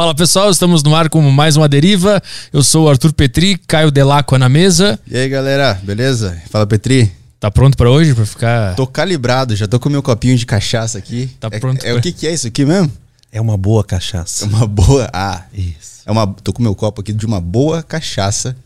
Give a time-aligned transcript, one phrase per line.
[0.00, 2.22] Fala pessoal, estamos no ar com mais uma deriva.
[2.50, 4.98] Eu sou o Arthur Petri, Caio Delacqua na mesa.
[5.06, 6.40] E aí galera, beleza?
[6.48, 7.12] Fala Petri.
[7.38, 8.74] Tá pronto para hoje, para ficar.
[8.76, 11.28] Tô calibrado, já tô com meu copinho de cachaça aqui.
[11.38, 11.84] Tá é, pronto.
[11.84, 11.98] É, pra...
[11.98, 12.90] o que, que é isso aqui mesmo?
[13.30, 14.46] É uma boa cachaça.
[14.46, 15.10] É uma boa.
[15.12, 16.00] Ah, Isso.
[16.06, 16.26] é uma.
[16.26, 18.56] Tô com meu copo aqui de uma boa cachaça.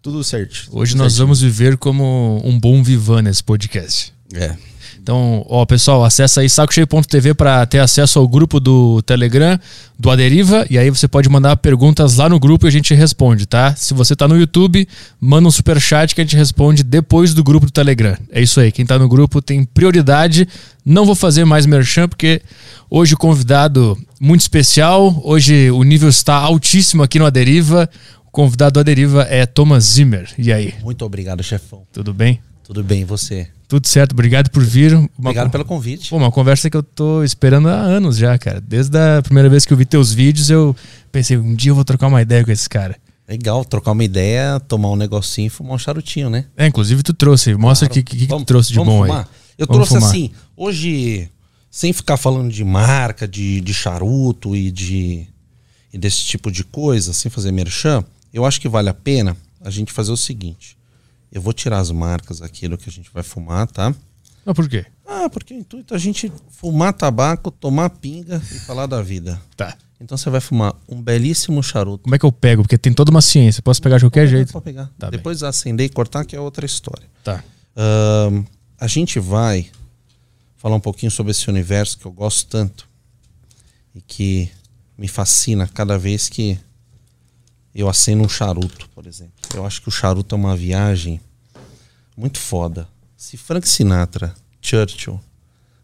[0.00, 0.68] Tudo certo.
[0.70, 4.14] Hoje tudo nós vamos viver como um bom vivan nesse podcast.
[4.32, 4.54] É.
[5.02, 9.58] Então, ó, pessoal, acessa aí sacocheio.tv para ter acesso ao grupo do Telegram
[9.98, 13.46] do Aderiva e aí você pode mandar perguntas lá no grupo e a gente responde,
[13.46, 13.74] tá?
[13.74, 14.86] Se você tá no YouTube,
[15.20, 18.16] manda um super chat que a gente responde depois do grupo do Telegram.
[18.30, 20.46] É isso aí, quem tá no grupo tem prioridade.
[20.84, 22.40] Não vou fazer mais merchan porque
[22.90, 27.88] hoje o convidado muito especial, hoje o nível está altíssimo aqui no Aderiva.
[28.26, 30.28] O convidado do Aderiva é Thomas Zimmer.
[30.38, 31.82] E aí, Muito obrigado, chefão.
[31.92, 32.40] tudo bem?
[32.62, 33.48] Tudo bem, e você?
[33.68, 34.94] Tudo certo, obrigado por vir.
[34.94, 36.08] Uma Obrigado con- pelo convite.
[36.08, 38.60] Pô, uma conversa que eu tô esperando há anos já, cara.
[38.62, 40.74] Desde a primeira vez que eu vi teus vídeos, eu
[41.12, 42.96] pensei, um dia eu vou trocar uma ideia com esse cara.
[43.28, 46.46] Legal, trocar uma ideia, tomar um negocinho e fumar um charutinho, né?
[46.56, 47.54] É, inclusive tu trouxe.
[47.56, 48.02] Mostra o Claro.
[48.04, 49.20] que, que, que tu Vamos- trouxe de bom fumar?
[49.20, 49.26] aí.
[49.58, 50.08] Eu Vamos trouxe fumar.
[50.08, 51.28] assim, hoje,
[51.70, 55.26] sem ficar falando de marca, de, de charuto e de
[55.92, 58.02] e desse tipo de coisa, sem fazer merchan,
[58.32, 60.77] eu acho que vale a pena a gente fazer o seguinte.
[61.30, 63.94] Eu vou tirar as marcas aqui do que a gente vai fumar, tá?
[64.44, 64.86] Mas por quê?
[65.06, 69.40] Ah, porque o intuito é a gente fumar tabaco, tomar pinga e falar da vida.
[69.56, 69.76] Tá.
[70.00, 72.04] Então você vai fumar um belíssimo charuto.
[72.04, 72.62] Como é que eu pego?
[72.62, 73.62] Porque tem toda uma ciência.
[73.62, 74.52] Posso pegar de qualquer pegar, jeito.
[74.52, 74.90] pode pegar.
[74.98, 77.06] Tá Depois acender e cortar, que é outra história.
[77.24, 77.42] Tá.
[78.80, 79.66] A gente vai
[80.56, 82.88] falar um pouquinho sobre esse universo que eu gosto tanto
[83.94, 84.50] e que
[84.96, 86.58] me fascina cada vez que
[87.74, 89.37] eu acendo um charuto, por exemplo.
[89.54, 91.20] Eu acho que o charuto é uma viagem
[92.16, 92.88] muito foda.
[93.16, 95.20] Se Frank Sinatra, Churchill,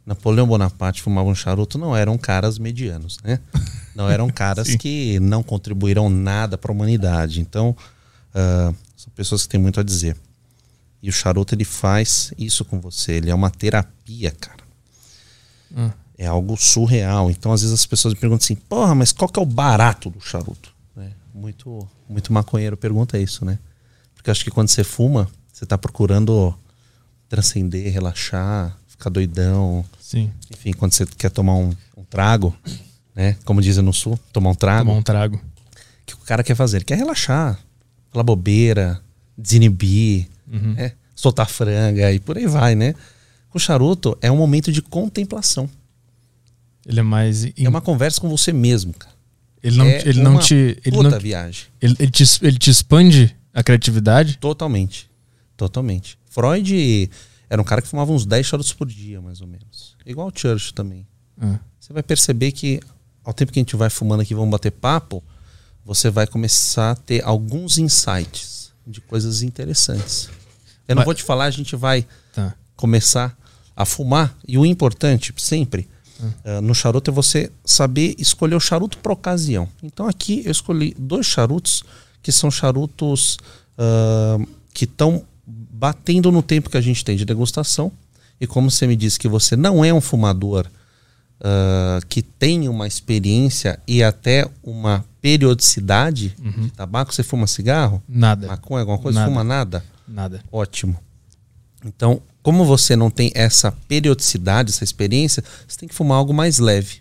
[0.06, 3.40] Napoleão Bonaparte fumavam um charuto, não eram caras medianos, né?
[3.94, 7.40] Não eram caras que não contribuíram nada para a humanidade.
[7.40, 7.76] Então,
[8.34, 10.16] ah, são pessoas que têm muito a dizer.
[11.00, 13.12] E o charuto ele faz isso com você.
[13.12, 14.64] Ele é uma terapia, cara.
[15.77, 15.92] Hum.
[16.18, 17.30] É algo surreal.
[17.30, 20.10] Então, às vezes as pessoas me perguntam assim: porra, mas qual que é o barato
[20.10, 20.73] do charuto?
[21.44, 23.58] Muito, muito maconheiro pergunta isso, né?
[24.14, 26.55] Porque eu acho que quando você fuma, você tá procurando
[27.28, 29.84] transcender, relaxar, ficar doidão.
[30.00, 30.33] Sim.
[30.50, 32.56] Enfim, quando você quer tomar um, um trago,
[33.14, 33.36] né?
[33.44, 34.86] Como dizem no sul, tomar um trago.
[34.86, 35.36] Tomar um trago.
[35.36, 36.78] O que o cara quer fazer?
[36.78, 37.58] Ele quer relaxar,
[38.10, 38.98] falar bobeira,
[39.36, 40.72] desinibir, Uhum.
[40.72, 40.92] né?
[41.14, 42.94] soltar franga e por aí vai, né?
[43.52, 45.68] O charuto é um momento de contemplação.
[46.86, 47.44] Ele é mais.
[47.44, 49.14] É uma conversa com você mesmo, cara.
[49.64, 50.55] Ele não, é ele não te.
[50.55, 51.67] Ele, Puta não, viagem.
[51.80, 54.36] ele, ele te, ele te expande a criatividade?
[54.36, 55.11] Totalmente.
[55.57, 56.19] Totalmente.
[56.29, 57.11] Freud
[57.48, 59.97] era um cara que fumava uns 10 charutos por dia, mais ou menos.
[60.05, 61.07] Igual o Churchill também.
[61.41, 61.58] Ah.
[61.80, 62.80] Você vai perceber que
[63.25, 65.23] ao tempo que a gente vai fumando aqui, vamos bater papo,
[65.85, 70.29] você vai começar a ter alguns insights de coisas interessantes.
[70.86, 72.55] Eu não Mas- vou te falar, a gente vai Tá.
[72.77, 73.35] começar
[73.75, 74.36] a fumar.
[74.46, 75.89] E o importante, sempre,
[76.45, 79.69] eh, no charuto é você saber escolher o charuto por ocasião.
[79.83, 81.83] Então aqui eu escolhi dois charutos
[82.23, 83.39] que são charutos
[83.77, 84.39] ah,
[84.73, 87.92] que estão batendo no tempo que a gente tem de degustação.
[88.41, 90.67] E como você me disse que você não é um fumador
[91.41, 98.02] ah, que tem uma experiência e até uma periodicidade de tabaco, você fuma cigarro?
[98.08, 98.46] Nada.
[98.46, 99.20] Maconha, alguma coisa?
[99.20, 99.31] Nada.
[99.31, 99.85] Fuma nada?
[100.07, 100.45] Nada.
[100.52, 100.98] Ótimo.
[101.85, 106.58] Então, como você não tem essa periodicidade, essa experiência, você tem que fumar algo mais
[106.60, 106.98] leve.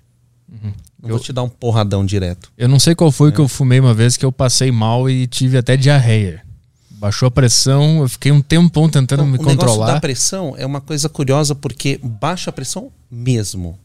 [0.50, 2.50] Não Eu- vou te dar um porradão direto.
[2.58, 3.32] Eu não sei qual foi É.
[3.34, 6.42] que eu fumei uma vez que eu passei mal e tive até diarreia.
[6.92, 9.94] Baixou a pressão, eu fiquei um tempão tentando Então, me o negócio controlar.
[9.96, 13.78] da pressão é uma coisa curiosa porque baixa a pressão mesmo.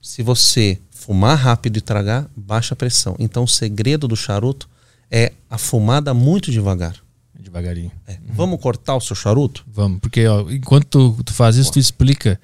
[0.00, 3.14] Se você fumar rápido e tragar, baixa a pressão.
[3.18, 4.66] Então, o segredo do charuto
[5.10, 6.96] é a fumada muito devagar.
[7.42, 7.90] Devagarinho.
[8.06, 9.64] É, Vamos cortar o seu charuto?
[9.66, 12.40] Vamos, porque ó, enquanto tu, tu faz isso, tu explica.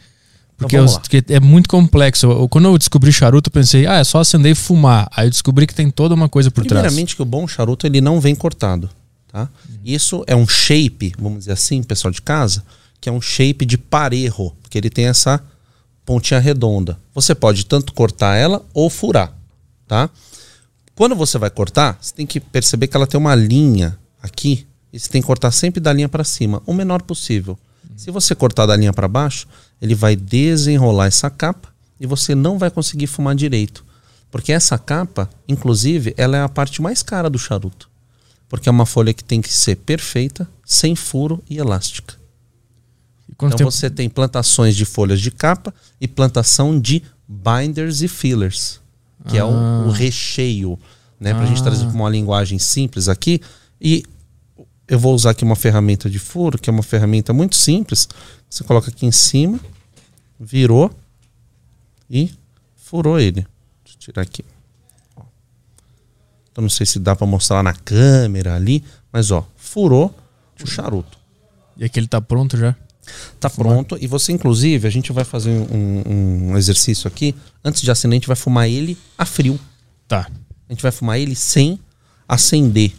[0.56, 2.26] Porque, Então, eu- porque é muito complexo.
[2.26, 5.08] Eu- quando eu descobri charuto, eu pensei, ah, é só acender e fumar.
[5.12, 6.82] Aí eu descobri que tem toda uma coisa por trás.
[6.82, 8.90] Primeiramente que o bom charuto ele não vem cortado,
[9.28, 9.48] tá?
[9.84, 12.64] Isso é um shape, vamos dizer assim, pessoal de casa,
[13.00, 15.40] que é um shape de parejo, porque ele tem essa
[16.04, 16.98] pontinha redonda.
[17.14, 19.32] Você pode tanto cortar ela ou furar,
[19.86, 20.10] tá?
[20.96, 24.98] Quando você vai cortar, você tem que perceber que ela tem uma linha aqui e
[24.98, 27.58] você tem que cortar sempre da linha para cima, o menor possível.
[27.96, 29.46] Se você cortar da linha para baixo,
[29.82, 31.68] ele vai desenrolar essa capa
[32.00, 33.84] e você não vai conseguir fumar direito.
[34.30, 37.88] Porque essa capa, inclusive, ela é a parte mais cara do charuto.
[38.48, 42.14] Porque é uma folha que tem que ser perfeita, sem furo e elástica.
[43.28, 48.08] E Então tempo- você tem plantações de folhas de capa e plantação de binders e
[48.08, 48.80] fillers.
[49.28, 49.48] que é o,
[49.88, 50.78] o recheio,
[51.20, 51.34] né?
[51.34, 51.64] Pra gente Ah.
[51.64, 53.40] trazer uma linguagem simples aqui.
[53.80, 54.04] E
[54.88, 58.08] eu vou usar aqui uma ferramenta de furo, que é uma ferramenta muito simples.
[58.48, 59.60] Você coloca aqui em cima,
[60.40, 60.90] virou
[62.10, 62.32] e
[62.74, 63.46] furou ele.
[63.84, 64.42] Deixa eu tirar aqui.
[66.50, 68.82] Então não sei se dá pra mostrar na câmera ali,
[69.12, 70.14] mas ó, furou
[70.62, 71.18] o charuto.
[71.76, 72.74] E aqui ele tá pronto já?
[73.38, 73.96] Tá pronto.
[74.00, 77.34] E você, inclusive, a gente vai fazer um, um exercício aqui.
[77.64, 79.58] Antes de acender, a gente vai fumar ele a frio.
[80.06, 80.30] Tá.
[80.68, 81.78] A gente vai fumar ele sem
[82.26, 82.92] acender.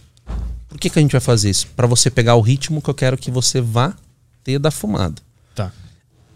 [0.69, 1.67] Por que, que a gente vai fazer isso?
[1.75, 3.95] Para você pegar o ritmo que eu quero que você vá
[4.43, 5.21] ter da fumada.
[5.55, 5.73] Tá.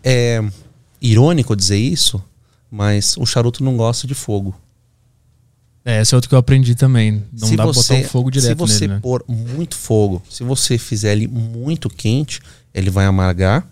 [0.04, 0.44] É
[1.00, 2.22] irônico dizer isso,
[2.72, 4.56] mas o charuto não gosta de fogo.
[5.86, 7.24] É, esse é outro que eu aprendi também.
[7.32, 9.00] Não se dá você, pra botar o fogo direto Se você nele, né?
[9.02, 12.42] pôr muito fogo, se você fizer ele muito quente,
[12.74, 13.68] ele vai amargar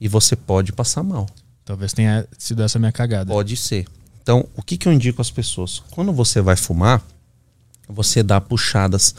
[0.00, 1.26] e você pode passar mal.
[1.64, 3.32] Talvez tenha sido essa minha cagada.
[3.32, 3.86] Pode ser.
[4.22, 5.82] Então, o que, que eu indico às pessoas?
[5.90, 7.02] Quando você vai fumar,
[7.88, 9.14] você dá puxadas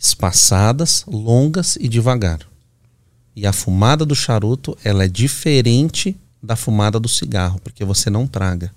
[0.00, 2.40] espaçadas, longas e devagar.
[3.36, 8.26] E a fumada do charuto, ela é diferente da fumada do cigarro, porque você não
[8.26, 8.72] traga.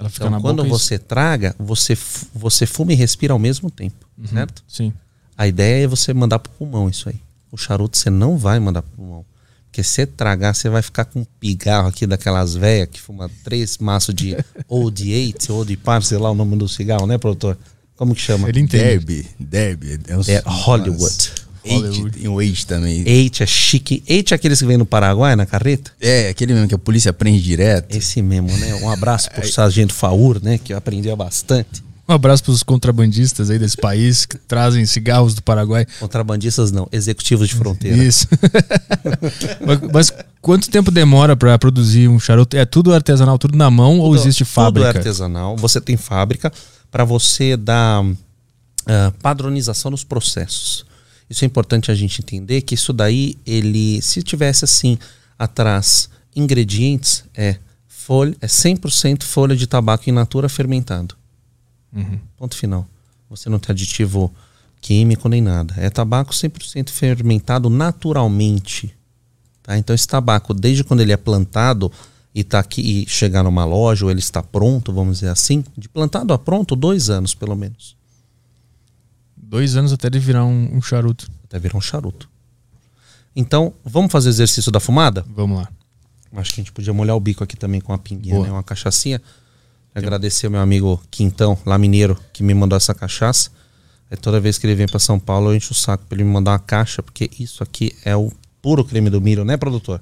[0.00, 1.96] Ela fica Então, na quando boca você traga, você,
[2.34, 4.26] você fuma e respira ao mesmo tempo, Uhum.
[4.26, 4.64] certo?
[4.66, 4.92] Sim.
[5.36, 7.16] A ideia é você mandar pro pulmão isso aí.
[7.52, 9.24] O charuto você não vai mandar pro pulmão.
[9.66, 13.28] Porque se você tragar, você vai ficar com um pigarro aqui daquelas velhas que fuma
[13.42, 14.36] três maços de
[14.68, 17.58] Old Eight, Old Par, sei lá o nome do cigarro, né, produtor?
[17.96, 18.48] Como que chama?
[18.48, 18.82] Ele entende.
[18.84, 19.98] Derby, Derby.
[20.08, 21.30] É, uns- É Hollywood.
[21.66, 22.00] Hollywood.
[22.02, 23.02] Eight, tem o Eight também.
[23.06, 24.02] Eight é chique.
[24.06, 25.92] Eight é aqueles que vem no Paraguai, na carreta?
[26.00, 27.94] É, aquele mesmo que a polícia prende direto.
[27.96, 28.74] Esse mesmo, né?
[28.74, 30.58] Um abraço pro Sargento Faur, né?
[30.62, 31.82] Que aprendeu bastante.
[32.06, 35.86] Um abraço pros contrabandistas aí desse país que trazem cigarros do Paraguai.
[35.98, 37.96] Contrabandistas não, executivos de fronteira.
[37.96, 38.28] Isso.
[39.64, 40.12] mas, mas
[40.42, 42.58] quanto tempo demora pra produzir um charuto?
[42.58, 44.88] É tudo artesanal, tudo na mão ou existe fábrica?
[44.88, 45.56] Tudo é artesanal.
[45.56, 46.52] Você tem fábrica
[46.94, 48.04] para você dar
[48.86, 50.86] ah, padronização nos processos.
[51.28, 54.96] Isso é importante a gente entender que isso daí, ele, se tivesse assim
[55.36, 57.56] atrás ingredientes, é
[57.88, 61.16] folha, é 100% folha de tabaco in natura fermentado.
[61.92, 62.20] Uhum.
[62.36, 62.86] Ponto final.
[63.28, 64.32] Você não tem aditivo
[64.80, 65.74] químico nem nada.
[65.76, 68.94] É tabaco 100% fermentado naturalmente.
[69.64, 69.76] Tá?
[69.76, 71.90] Então esse tabaco, desde quando ele é plantado
[72.34, 75.88] e tá aqui e chegar numa loja ou ele está pronto, vamos dizer assim, de
[75.88, 77.96] plantado a pronto, dois anos pelo menos.
[79.36, 81.30] Dois anos até ele virar um, um charuto.
[81.44, 82.28] Até virar um charuto.
[83.36, 85.24] Então, vamos fazer o exercício da fumada?
[85.28, 85.68] Vamos lá.
[86.36, 88.50] Acho que a gente podia molhar o bico aqui também com uma pinguinha, né?
[88.50, 89.22] Uma cachaçinha.
[89.94, 93.50] Agradecer ao meu amigo Quintão, lá mineiro, que me mandou essa cachaça.
[94.10, 96.24] É toda vez que ele vem para São Paulo, eu encho o saco pra ele
[96.24, 100.00] me mandar uma caixa, porque isso aqui é o puro creme do milho, né, produtor?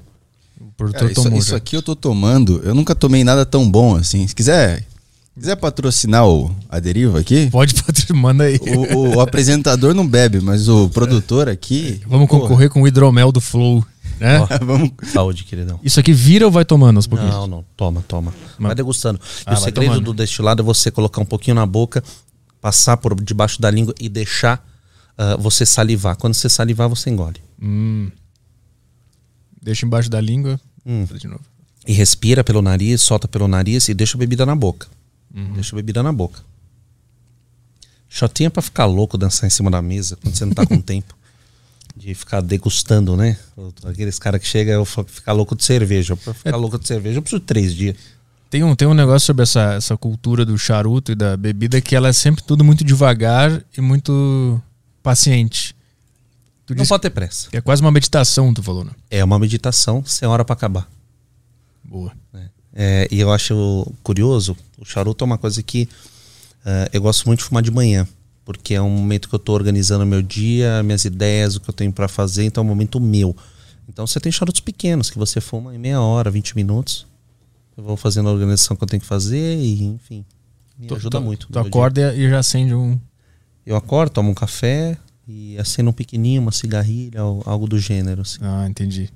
[0.61, 2.61] O Cara, isso, isso aqui eu tô tomando.
[2.65, 4.27] Eu nunca tomei nada tão bom assim.
[4.27, 4.85] Se quiser,
[5.35, 8.59] quiser patrocinar o, a deriva aqui, Pode, pode, manda aí.
[8.61, 12.01] o, o- o apresentador não bebe, mas o produtor aqui.
[12.07, 13.85] Vamos pô, concorrer com o hidromel do Flow.
[14.21, 14.39] Né?
[14.65, 14.91] vamos.
[15.13, 15.81] Saúde, queridão.
[15.83, 17.35] Isso aqui vira ou vai tomando aos pouquinhos?
[17.35, 18.33] Não, não, toma, toma.
[18.59, 19.19] Vai degustando.
[19.19, 20.05] E Ah, o vai segredo tomando.
[20.05, 22.03] do destilado é você colocar um pouquinho na boca,
[22.61, 24.65] passar por debaixo da língua e deixar
[25.19, 26.17] ah, você salivar.
[26.17, 27.37] Quando você salivar, você engole.
[27.61, 28.09] Hum.
[29.63, 30.61] Deixa embaixo da língua.
[30.85, 31.05] Hum.
[31.05, 31.45] De novo.
[31.87, 34.87] E respira pelo nariz, solta pelo nariz e deixa a bebida na boca.
[35.35, 35.53] Uhum.
[35.55, 36.41] Deixa a bebida na boca.
[38.09, 41.15] Shotinha pra ficar louco dançar em cima da mesa quando você não tá com tempo.
[41.97, 43.37] De ficar degustando, né?
[43.85, 46.17] Aqueles caras que chegam eu ficar louco de cerveja.
[46.17, 46.35] Pra É.
[46.35, 47.97] ficar louco de cerveja, eu preciso de três dias.
[48.51, 51.97] Tem um, tem um negócio sobre essa, essa cultura do charuto e da bebida que
[51.97, 54.61] ela é sempre tudo muito devagar e muito
[55.03, 55.75] paciente.
[56.67, 57.49] Tu Não pode ter pressa.
[57.53, 58.93] é quase uma meditação, tu falou, né?
[59.11, 60.89] É uma meditação sem hora pra acabar.
[61.85, 62.13] Boa.
[62.75, 65.87] É, e eu acho curioso, o charuto é uma coisa que
[66.65, 68.09] eh, eu gosto muito de fumar de manhã,
[68.47, 71.75] porque é um momento que eu tô organizando meu dia, minhas ideias, o que eu
[71.75, 73.37] tenho para fazer, então é um momento meu.
[73.87, 77.07] Então você tem charutos pequenos que você fuma em meia hora, 20 minutos.
[77.77, 80.25] Eu vou fazendo a organização que eu tenho que fazer e, enfim,
[80.79, 81.49] me Tu- ajuda tu- muito.
[81.53, 82.93] Tu acorda e já acende um.
[82.93, 83.01] dia.
[83.67, 84.97] Eu acordo, tomo um café
[85.35, 88.39] e acendo um pequenininho, uma cigarrilha, ou algo do gênero, assim.
[88.43, 89.11] Ah, entendi.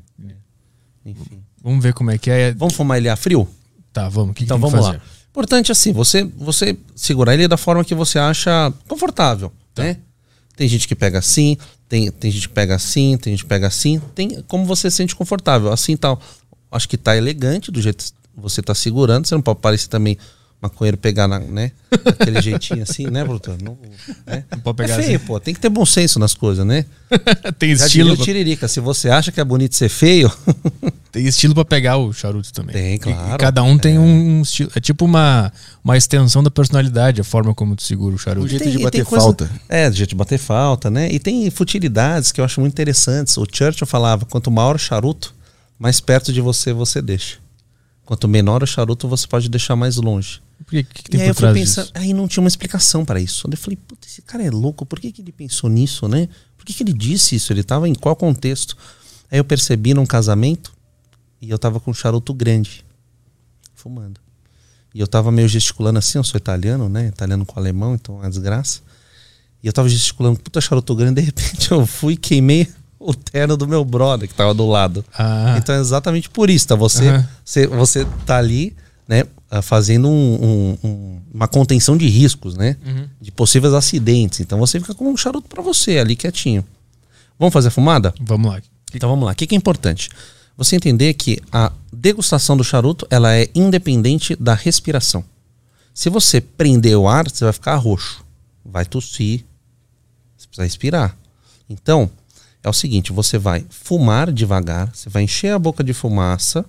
[1.04, 1.42] Enfim.
[1.62, 2.52] Vamos ver como é que é.
[2.52, 3.48] Vamos fumar ele a frio?
[3.92, 4.34] Tá, vamos.
[4.34, 4.96] Que, Então que vamos fazer?
[4.98, 5.02] lá.
[5.30, 9.82] Importante assim, você você segurar ele da forma que você acha confortável, Tá.
[9.84, 9.98] né?
[10.56, 11.58] Tem gente que pega assim,
[11.88, 14.96] tem, tem gente que pega assim, tem gente que pega assim, tem como você se
[14.96, 15.70] sente confortável.
[15.70, 16.20] Assim tal.
[16.72, 20.16] Acho que tá elegante do jeito que você tá segurando, você não pode parecer também
[20.60, 21.70] maconheiro pegar na, né?
[22.04, 23.56] Daquele jeitinho assim, né, Bruto?
[23.62, 23.76] Não,
[24.26, 24.44] né?
[24.50, 25.26] Não pode pegar é feio, assim.
[25.26, 25.38] pô.
[25.38, 26.84] Tem que ter bom senso nas coisas, né?
[27.58, 28.12] tem Já estilo.
[28.14, 30.30] o Tiririca, se você acha que é bonito ser feio,
[31.12, 32.74] Tem estilo pra pegar o charuto também.
[32.74, 33.34] Tem, E- claro.
[33.34, 34.70] E cada um tem um estilo.
[34.76, 35.50] É tipo uma,
[35.82, 38.46] uma extensão da personalidade, a forma como tu segura o charuto.
[38.48, 39.50] jeito Tem- de e bater coisa- falta.
[39.66, 41.08] É, de jeito de bater falta, né?
[41.10, 43.34] E tem futilidades que eu acho muito interessantes.
[43.38, 45.34] O Churchill falava: quanto maior o charuto,
[45.78, 47.38] mais perto de você você deixa.
[48.06, 50.40] Quanto menor o charuto, você pode deixar mais longe.
[50.64, 52.48] Por que, que, que tem e aí por eu fui pensando, aí não tinha uma
[52.48, 53.48] explicação para isso.
[53.50, 56.28] Eu falei, puta, esse cara é louco, por que, que ele pensou nisso, né?
[56.56, 57.52] Por que, que ele disse isso?
[57.52, 58.76] Ele tava em qual contexto?
[59.28, 60.72] Aí eu percebi num casamento
[61.42, 62.84] e eu tava com um charuto grande,
[63.74, 64.20] fumando.
[64.94, 67.08] E eu tava meio gesticulando assim, eu sou italiano, né?
[67.08, 68.82] Italiano com alemão, então é uma desgraça.
[69.64, 72.68] E eu tava gesticulando, puta charuto grande, de repente eu fui e queimei
[73.08, 75.04] o terno do meu brother que tava do lado.
[75.16, 76.74] Ah, Então é exatamente por isso, tá?
[76.74, 77.28] Você, Aham.
[77.44, 78.74] você, você tá ali,
[79.06, 82.76] né, ah, fazendo um- um- um- uma contenção de riscos, né?
[82.84, 83.08] Uhum.
[83.20, 84.40] De possíveis acidentes.
[84.40, 86.64] Então você fica com um charuto pra você ali quietinho.
[87.38, 88.12] Vamos fazer a fumada?
[88.20, 88.60] vamos lá.
[88.94, 89.32] Então vamos lá.
[89.32, 90.08] O que, que é importante?
[90.56, 95.22] Você entender que a degustação do charuto ela é independente da respiração.
[95.92, 98.24] Se você prender o ar, você vai ficar roxo,
[98.64, 99.44] vai tossir,
[100.36, 101.16] você precisa respirar.
[101.68, 102.10] Então
[102.66, 106.64] é o seguinte: você vai fumar devagar, você vai encher a boca de fumaça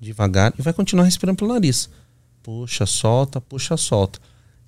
[0.00, 1.88] devagar e vai continuar respirando pelo nariz.
[2.42, 4.18] Puxa, solta, puxa, solta.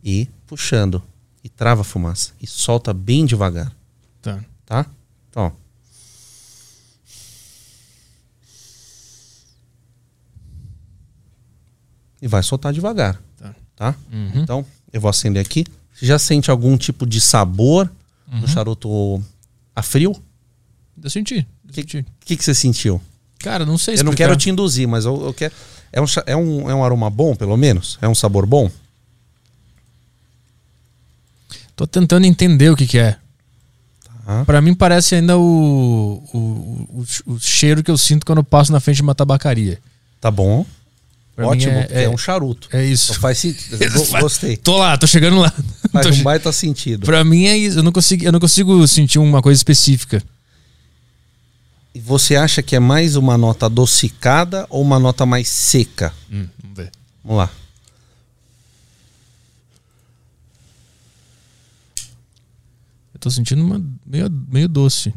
[0.02, 1.02] E puxando.
[1.42, 2.32] E trava a fumaça.
[2.40, 3.72] E solta bem devagar
[4.20, 4.44] Tá.
[4.66, 4.86] tá?
[5.30, 5.52] Então, ó.
[12.20, 13.54] E vai soltar devagar, Tá.
[13.76, 13.94] tá?
[14.12, 14.32] Uhum.
[14.42, 15.64] Então, eu vou acender aqui.
[15.94, 17.90] Você já sente algum tipo de sabor
[18.30, 19.22] no charuto
[19.74, 20.12] a frio?
[21.02, 21.46] O Eu senti.
[21.68, 22.04] eu senti.
[22.24, 23.00] que, que você sentiu?
[23.38, 24.28] Cara, não sei Eu não explicar.
[24.28, 25.52] quero te induzir, mas eu, eu quero.
[25.92, 27.98] É um, é, um, é um aroma bom, pelo menos?
[28.02, 28.70] É um sabor bom?
[31.76, 33.16] Tô tentando entender o que, que é.
[34.26, 34.44] Tá.
[34.44, 36.38] Pra mim parece ainda o, o,
[37.26, 39.78] o, o cheiro que eu sinto quando eu passo na frente de uma tabacaria.
[40.20, 40.66] Tá bom.
[41.34, 42.68] Pra Ótimo, é- é, é- um charuto.
[42.72, 43.12] É isso.
[43.12, 43.42] Então faz
[44.20, 44.56] Gostei.
[44.56, 45.52] Tô lá, tô chegando lá.
[45.92, 47.06] Faz Tô um baita sentido.
[47.06, 47.78] Pra mim é isso.
[47.78, 50.20] Eu não, consigo, eu não consigo sentir uma coisa específica.
[52.00, 56.12] Você acha que é mais uma nota adocicada ou uma nota mais seca?
[56.30, 56.92] Hum, vamos ver.
[57.24, 57.50] Vamos lá.
[63.14, 65.10] Eu tô sentindo uma meio, meio doce.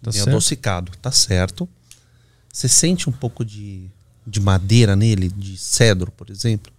[0.00, 0.28] Tá Meio certo?
[0.28, 1.68] adocicado, tá certo.
[2.52, 3.90] Você sente um pouco de,
[4.26, 6.72] de madeira nele, de cedro, por exemplo?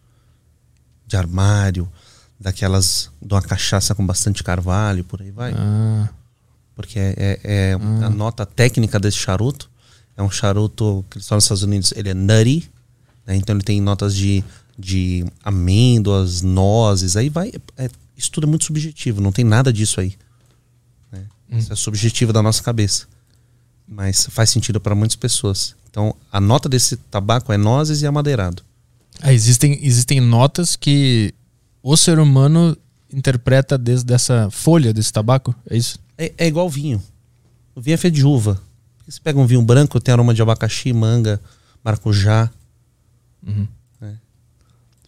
[1.05, 1.91] De armário,
[2.39, 3.11] daquelas.
[3.21, 5.53] de uma cachaça com bastante carvalho, por aí vai?
[5.55, 6.07] Ah,
[6.79, 9.69] Porque é, é- é a nota técnica desse charuto.
[10.15, 12.71] É um charuto que falam nos Estados Unidos, ele é nutty,
[13.27, 13.35] né?
[13.35, 14.41] então ele tem notas de,
[14.77, 17.51] de amêndoas, nozes, aí vai.
[17.77, 20.13] é- isso tudo é muito subjetivo, não tem nada disso aí.
[21.11, 21.25] né?
[21.51, 23.07] Isso é subjetivo da nossa cabeça.
[23.85, 25.75] Mas faz sentido para muitas pessoas.
[25.89, 28.63] Então a nota desse tabaco é nozes e amadeirado.
[29.21, 31.33] Ah, existem, existem notas que
[31.83, 32.77] o ser humano
[33.11, 35.53] interpreta desde essa folha desse tabaco?
[35.69, 35.99] É isso?
[36.19, 37.01] É, é igual vinho.
[37.73, 38.61] O vinho é feito de uva.
[39.07, 41.39] Você pega um vinho branco, tem aroma de abacaxi, manga,
[41.81, 42.51] maracujá.
[43.41, 43.65] Uhum.
[44.01, 44.17] né?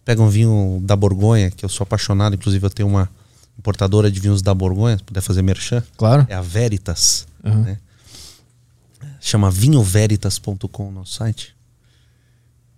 [0.06, 3.10] Pega um vinho da Borgonha, que eu sou apaixonado, inclusive eu tenho uma
[3.58, 5.84] importadora de vinhos da Borgonha, se puder fazer merchan.
[5.98, 6.26] Claro.
[6.30, 7.26] É a Veritas.
[7.44, 7.62] Uhum.
[7.62, 7.78] né?
[9.20, 11.54] Chama vinhoveritas.com no site.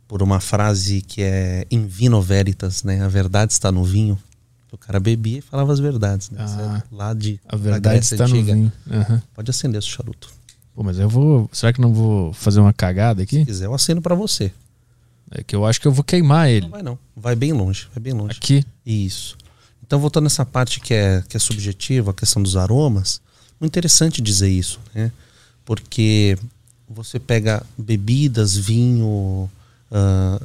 [0.08, 3.02] Por uma frase que é in vino veritas, né?
[3.02, 4.18] A verdade está no vinho.
[4.74, 6.44] O cara bebia e falava as verdades, né?
[6.44, 6.82] Isso Ah.
[6.90, 8.54] é lá de A da verdade está no antiga.
[8.54, 8.72] vinho.
[8.90, 9.22] Aham.
[9.34, 10.32] Pode acender esse charuto.
[10.74, 11.48] Pô, mas eu vou.
[11.52, 13.38] Será que não vou fazer uma cagada aqui?
[13.40, 14.50] Se quiser, eu acendo pra você.
[15.30, 16.62] É que eu acho que eu vou queimar ele.
[16.62, 16.98] Não vai não.
[17.16, 18.36] Vai bem longe, vai bem longe.
[18.38, 18.64] Aqui.
[18.84, 19.36] Isso.
[19.86, 23.20] Então, voltando nessa parte que é, que é subjetiva, a questão dos aromas,
[23.60, 25.12] muito interessante dizer isso, né?
[25.64, 26.36] Porque
[26.88, 29.48] você pega bebidas, vinho,
[29.92, 30.40] ah,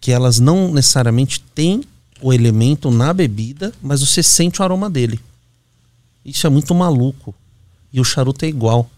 [0.00, 1.82] que elas não necessariamente têm
[2.20, 5.20] o elemento na bebida, mas você sente o aroma dele.
[6.24, 7.34] Isso é muito maluco.
[7.92, 8.90] E o charuto é igual.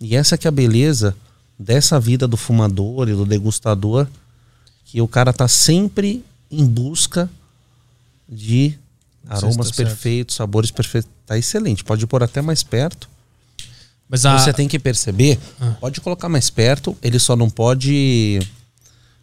[0.00, 1.16] E essa que é a beleza
[1.58, 4.06] dessa vida do fumador e do degustador,
[4.84, 7.28] que o cara tá sempre em busca
[8.28, 9.88] de sei se aromas tá certo.
[9.88, 11.10] perfeitos, sabores perfeitos.
[11.26, 11.84] Tá excelente.
[11.84, 13.08] Pode pôr até mais perto.
[14.08, 14.38] Mas a.
[14.38, 15.76] Você tem que perceber, Ah.
[15.80, 18.40] pode colocar mais perto, ele só não pode.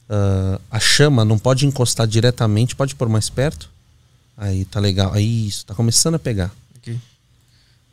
[0.10, 3.70] Ah, a chama não pode encostar diretamente, pode pôr mais perto.
[4.38, 5.14] Aí tá legal.
[5.14, 6.52] Aí isso, tá começando a pegar.
[6.76, 7.00] Aqui.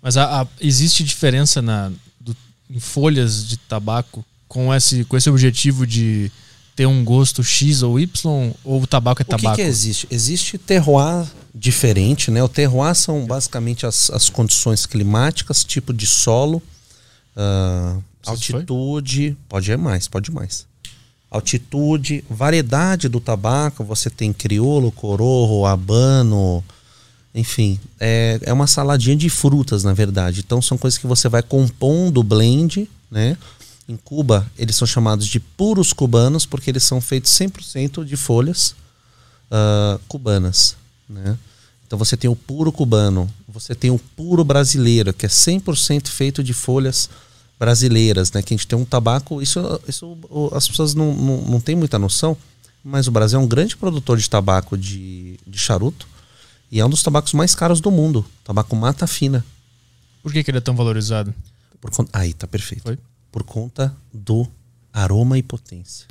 [0.02, 1.90] Mas a, a- existe diferença na,
[2.20, 2.36] do-
[2.70, 6.30] em folhas de tabaco com esse, com esse objetivo de
[6.76, 8.52] ter um gosto X ou Y?
[8.64, 9.56] Ou o tabaco é O que, tabaco?
[9.56, 10.06] que existe?
[10.10, 12.42] Existe terroir diferente, né?
[12.42, 16.62] O terroir são basicamente as, as condições climáticas, tipo de solo,
[17.36, 20.66] ah, Altitude, pode ir mais, pode ir mais.
[21.34, 26.62] Altitude, variedade do tabaco, você tem criolo, corojo, habano,
[27.34, 30.40] enfim, é, é uma saladinha de frutas, na verdade.
[30.46, 33.36] Então são coisas que você vai compondo o blend, né?
[33.88, 38.76] Em Cuba, eles são chamados de puros cubanos porque eles são feitos 100% de folhas
[39.50, 40.76] uh, cubanas,
[41.08, 41.36] né?
[41.84, 46.42] Então você tem o puro cubano, você tem o puro brasileiro, que é 100% feito
[46.42, 47.10] de folhas
[47.58, 48.42] brasileiras, né?
[48.42, 50.16] Que a gente tem um tabaco, isso, isso
[50.52, 52.36] as pessoas não, não, não têm muita noção,
[52.82, 56.06] mas o Brasil é um grande produtor de tabaco de, de charuto
[56.70, 59.44] e é um dos tabacos mais caros do mundo, tabaco mata fina.
[60.22, 61.34] Por que, que ele é tão valorizado?
[61.80, 62.82] Por conta, aí tá perfeito.
[62.82, 62.98] Foi?
[63.30, 64.48] Por conta do
[64.92, 66.06] aroma e potência.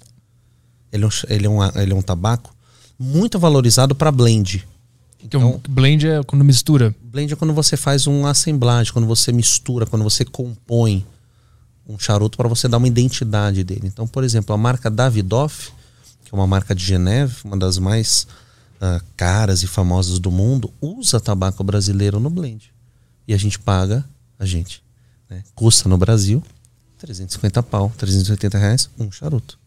[0.91, 2.55] Ele é um, ele é um, ele é um tabaco
[2.97, 4.67] muito valorizado para blend.
[5.23, 6.93] Então, blend é quando mistura.
[7.01, 11.05] Blend é quando você faz um assemblagem, quando você mistura, quando você compõe
[11.87, 13.87] um charuto para você dar uma identidade dele.
[13.87, 15.71] Então, por exemplo, a marca Davidoff,
[16.23, 18.27] que é uma marca de Geneve, uma das mais
[18.75, 22.71] uh, caras e famosas do mundo, usa tabaco brasileiro no blend.
[23.27, 24.05] E a gente paga,
[24.39, 24.83] a gente,
[25.29, 25.43] né?
[25.55, 26.43] custa no Brasil
[27.03, 29.59] 350 pau, 380 reais, um charuto.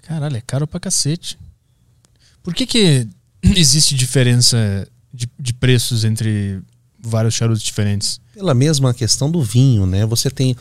[0.00, 1.38] Caralho, é caro pra cacete.
[2.42, 3.06] Por que que
[3.42, 6.62] existe diferença de, de preços entre
[7.02, 8.20] vários charutos diferentes?
[8.34, 10.04] Pela mesma questão do vinho, né?
[10.06, 10.56] Você tem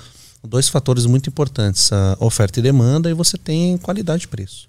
[0.47, 4.67] dois fatores muito importantes, a oferta e demanda, e você tem qualidade e preço.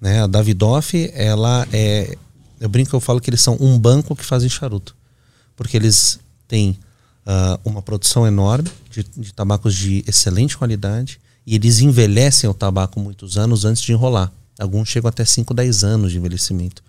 [0.00, 0.22] Né?
[0.22, 2.16] A Davidoff, ela é.
[2.60, 4.96] Eu brinco, eu falo que eles são um banco que fazem charuto.
[5.56, 6.78] Porque eles têm
[7.26, 13.00] uh, uma produção enorme de, de tabacos de excelente qualidade e eles envelhecem o tabaco
[13.00, 14.30] muitos anos antes de enrolar.
[14.58, 16.82] Alguns chegam até 5, 10 anos de envelhecimento.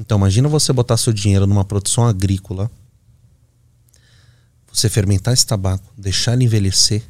[0.00, 2.70] Então, imagina você botar seu dinheiro numa produção agrícola,
[4.78, 7.02] você fermentar esse tabaco, deixar ele envelhecer,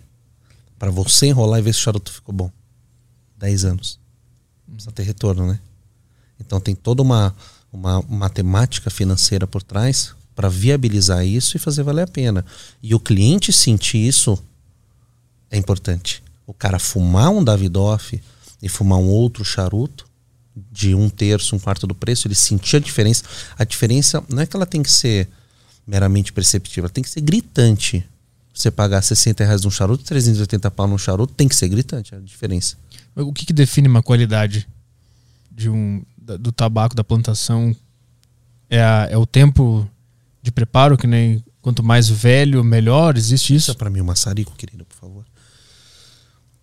[0.78, 2.50] para você enrolar e ver se o charuto ficou bom.
[3.36, 3.98] 10 anos.
[4.72, 5.60] Precisa ter retorno, né?
[6.40, 7.34] Então tem toda uma,
[7.72, 12.44] uma matemática financeira por trás para viabilizar isso e fazer valer a pena.
[12.82, 14.38] E o cliente sentir isso
[15.50, 16.22] é importante.
[16.46, 18.20] O cara fumar um Davidoff
[18.62, 20.06] e fumar um outro charuto
[20.70, 23.24] de um terço, um quarto do preço, ele sentir a diferença.
[23.56, 25.28] A diferença não é que ela tem que ser
[25.88, 28.04] meramente perceptível, ela tem que ser gritante.
[28.52, 32.18] Você pagar 60 reais num charuto, 380 pau num charuto, tem que ser gritante a
[32.18, 32.76] diferença.
[33.16, 34.68] O que, que define uma qualidade
[35.50, 37.74] de um, do tabaco, da plantação?
[38.68, 39.88] É, a, é o tempo
[40.42, 43.16] de preparo, que nem quanto mais velho, melhor?
[43.16, 43.70] Existe isso?
[43.70, 45.24] Isso para mim um maçarico, querido, por favor.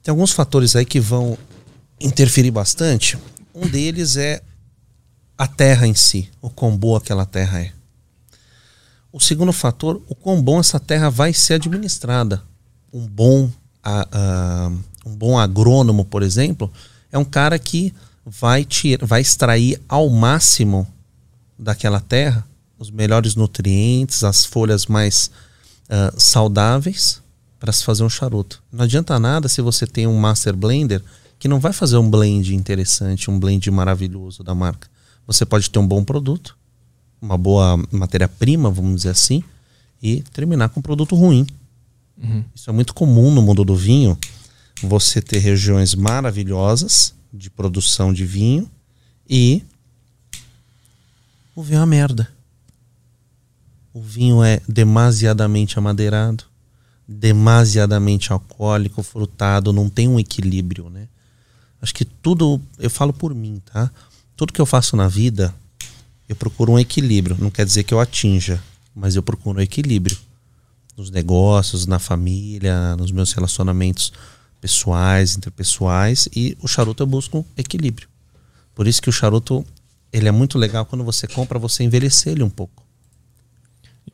[0.03, 1.35] Tem alguns fatores aí que vão
[1.99, 3.17] interferir bastante.
[3.55, 4.43] Um deles é
[5.35, 7.71] a terra em si, o quão boa aquela terra é.
[9.15, 12.43] O segundo fator, o quão bom essa terra vai ser administrada.
[12.91, 13.49] Um bom,
[15.05, 16.69] um bom agrônomo, por exemplo,
[17.09, 17.93] é um cara que
[18.25, 20.85] vai, tira, vai extrair ao máximo
[21.57, 22.45] daquela terra
[22.77, 25.31] os melhores nutrientes, as folhas mais
[25.85, 27.21] uh, saudáveis
[27.57, 28.61] para se fazer um charuto.
[28.69, 31.01] Não adianta nada se você tem um master blender
[31.39, 34.89] que não vai fazer um blend interessante, um blend maravilhoso da marca.
[35.25, 36.57] Você pode ter um bom produto,
[37.25, 39.43] uma boa matéria-prima, vamos dizer assim,
[40.01, 41.45] e terminar com um produto ruim.
[42.21, 42.43] Uhum.
[42.53, 44.17] Isso é muito comum no mundo do vinho.
[44.83, 48.69] Você ter regiões maravilhosas de produção de vinho
[49.27, 49.63] e
[51.55, 52.29] o vinho é uma merda.
[53.93, 56.43] O vinho é demasiadamente amadeirado,
[57.07, 61.07] demasiadamente alcoólico, frutado, não tem um equilíbrio, né?
[61.81, 63.89] Acho que tudo, eu falo por mim, tá?
[64.35, 65.55] Tudo que eu faço na vida,
[66.27, 67.37] eu procuro um equilíbrio.
[67.39, 68.61] Não quer dizer que eu atinja,
[68.95, 70.17] mas eu procuro um equilíbrio
[70.97, 74.13] nos negócios, na família, nos meus relacionamentos
[74.61, 78.07] pessoais, interpessoais e o charuto eu busco um equilíbrio.
[78.73, 79.65] Por isso que o charuto
[80.11, 82.83] ele é muito legal quando você compra, você envelhecer ele um pouco.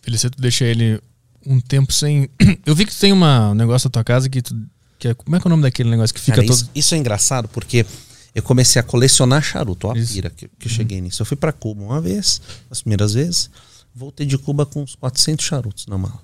[0.02, 1.00] Envelhecer tu deixa ele
[1.45, 2.30] um tempo sem.
[2.65, 4.56] Eu vi que tu tem uma, um negócio na tua casa que tu.
[4.97, 6.56] Que é, como é que é o nome daquele negócio que fica Cara, todo.
[6.56, 7.86] Isso, isso é engraçado porque
[8.34, 11.22] eu comecei a colecionar charuto, ó a pira que, que eu cheguei nisso.
[11.22, 13.50] Eu fui para Cuba uma vez, as primeiras vezes,
[13.94, 16.22] voltei de Cuba com uns 400 charutos na mala.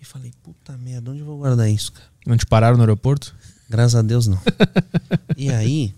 [0.00, 2.06] E falei, puta merda, onde eu vou guardar isso, cara?
[2.26, 3.34] Não te pararam no aeroporto?
[3.68, 4.40] Graças a Deus não.
[5.36, 5.94] e aí,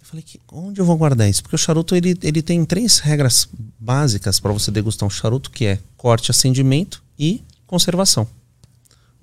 [0.00, 1.42] eu falei, que, onde eu vou guardar isso?
[1.42, 5.64] Porque o charuto ele, ele tem três regras básicas para você degustar um charuto, que
[5.64, 8.28] é corte, acendimento e conservação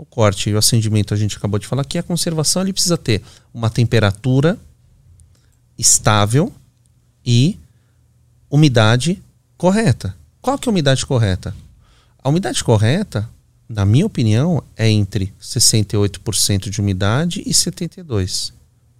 [0.01, 2.97] o corte e o acendimento a gente acabou de falar que a conservação ele precisa
[2.97, 3.21] ter
[3.53, 4.57] uma temperatura
[5.77, 6.51] estável
[7.25, 7.57] e
[8.49, 9.21] umidade
[9.57, 10.15] correta.
[10.41, 11.55] Qual que é a umidade correta?
[12.23, 13.29] A umidade correta
[13.71, 18.51] na minha opinião, é entre 68% de umidade e 72%.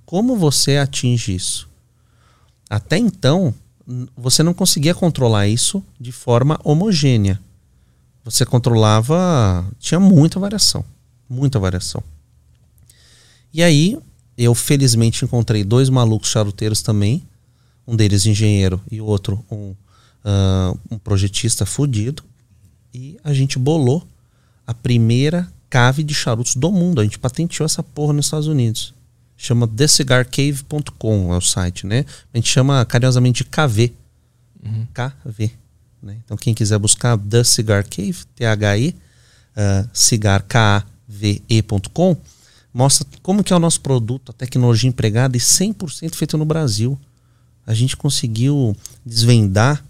[0.06, 1.70] Como você atinge isso?
[2.70, 3.54] Até então,
[4.16, 7.40] você não conseguia controlar isso de forma homogênea.
[8.24, 10.86] Você controlava, tinha muita variação,
[11.30, 12.04] muita variação.
[13.54, 13.98] E aí,
[14.38, 17.24] eu felizmente encontrei dois malucos charuteiros também,
[17.88, 19.74] um deles engenheiro e o outro um,
[20.26, 22.24] uh, um projetista fudido,
[22.94, 24.08] e a gente bolou
[24.66, 27.02] a primeira cave de charutos do mundo.
[27.02, 28.94] A gente patenteou essa porra nos Estados Unidos.
[29.38, 32.06] Chama thecigarcave.com é o site, né?
[32.34, 33.94] A gente chama carinhosamente de KV.
[34.64, 34.88] Uhum.
[34.94, 35.52] KV.
[36.02, 36.18] Né?
[36.24, 38.96] Então quem quiser buscar The Cigar Cave, T-H-I,
[39.56, 39.90] uh,
[40.48, 42.18] K-A-V-E.com,
[42.74, 46.98] mostra como que é o nosso produto, a tecnologia empregada e 100% feito no Brasil.
[47.66, 49.84] A gente conseguiu desvendar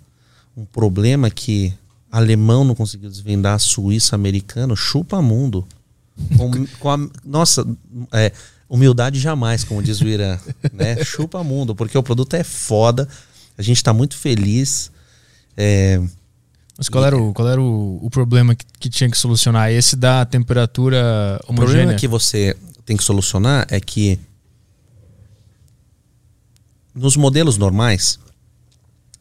[0.57, 1.73] um problema que
[2.11, 5.65] alemão não conseguiu desvendar, suíço, americano, chupa mundo.
[6.37, 7.65] Com, com a, nossa,
[8.11, 8.33] é,
[8.69, 10.37] humildade jamais, como diz o Irã.
[10.73, 11.01] né?
[11.05, 13.07] Chupa mundo, porque o produto é foda.
[13.57, 14.91] A gente está muito feliz.
[15.55, 16.01] É,
[16.77, 19.71] Mas qual era o, qual era o, o problema que, que, tinha que solucionar?
[19.71, 21.51] Esse da temperatura homogênea?
[21.51, 24.19] O problema que você tem que solucionar é que
[26.93, 28.19] nos modelos normais,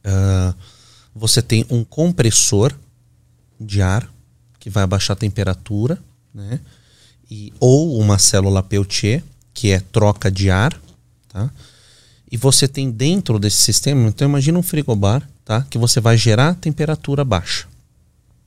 [0.05, 0.55] uh,
[1.15, 2.75] você tem um compressor
[3.61, 4.11] de ar
[4.59, 5.99] que vai abaixar a temperatura,
[6.35, 6.61] né?
[7.31, 9.23] E, ou uma célula Peltier,
[9.55, 10.79] que é troca de ar,
[11.29, 11.51] tá?
[12.31, 15.67] E você tem dentro desse sistema, então imagina um frigobar, tá?
[15.69, 17.67] Que você vai gerar temperatura baixa.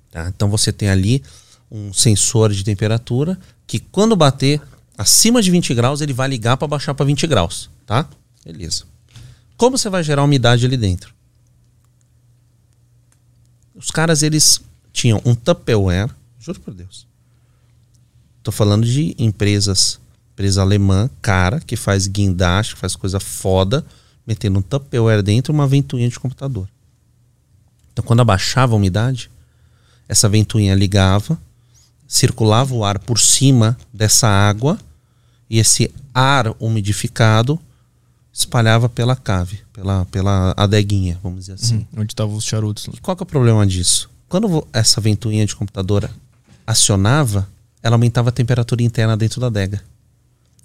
[0.09, 0.29] Tá?
[0.29, 1.21] Então você tem ali
[1.69, 3.37] um sensor de temperatura
[3.67, 4.61] que quando bater
[4.97, 8.07] acima de 20 graus, ele vai ligar para baixar para 20 graus, tá?
[8.45, 8.85] Beleza.
[9.57, 11.13] Como você vai gerar umidade ali dentro?
[13.75, 14.61] Os caras, eles
[14.93, 17.05] tinham um Tupperware, juro por Deus.
[18.41, 19.99] Tô falando de empresas,
[20.31, 23.85] empresa alemã, cara, que faz guindaste, faz coisa foda,
[24.25, 26.69] metendo um Tupperware dentro uma ventoinha de computador.
[27.93, 29.29] Então, quando abaixava a umidade,
[30.09, 31.37] essa ventoinha ligava,
[32.07, 34.77] circulava o ar por cima dessa água
[35.49, 37.59] e esse ar umidificado
[38.33, 41.87] espalhava pela cave, pela, pela adeguinha, vamos dizer assim.
[41.93, 42.87] Uhum, onde estavam os charutos.
[42.91, 44.09] E qual que é o problema disso?
[44.27, 46.09] Quando essa ventoinha de computadora
[46.65, 47.47] acionava,
[47.83, 49.83] ela aumentava a temperatura interna dentro da adega.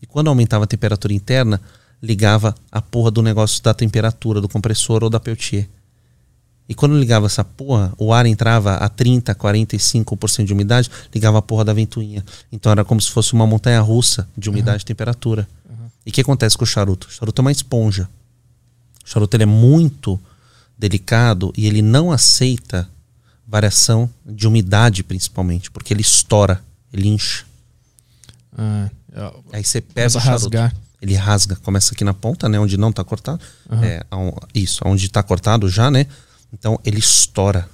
[0.00, 1.60] E quando aumentava a temperatura interna,
[2.02, 5.68] ligava a porra do negócio da temperatura do compressor ou da Peltier.
[6.68, 11.42] E quando ligava essa porra, o ar entrava a 30, 45% de umidade, ligava a
[11.42, 12.22] porra da ventoinha.
[12.52, 14.83] Então era como se fosse uma montanha russa de umidade uhum.
[14.83, 15.48] e temperatura.
[15.68, 15.87] Uhum.
[16.04, 17.09] E o que acontece com o charuto?
[17.09, 18.07] O charuto é uma esponja.
[19.02, 20.20] O charuto ele é muito
[20.76, 22.88] delicado e ele não aceita
[23.46, 27.46] variação de umidade, principalmente, porque ele estoura, ele incha.
[28.57, 30.54] Ah, é, Aí você pega o charuto.
[30.54, 30.76] Rasgar.
[31.00, 32.59] Ele rasga, começa aqui na ponta, né?
[32.59, 33.40] Onde não está cortado.
[33.70, 33.83] Uhum.
[33.83, 34.02] É,
[34.52, 36.07] isso, onde está cortado já, né?
[36.52, 37.68] Então ele estoura.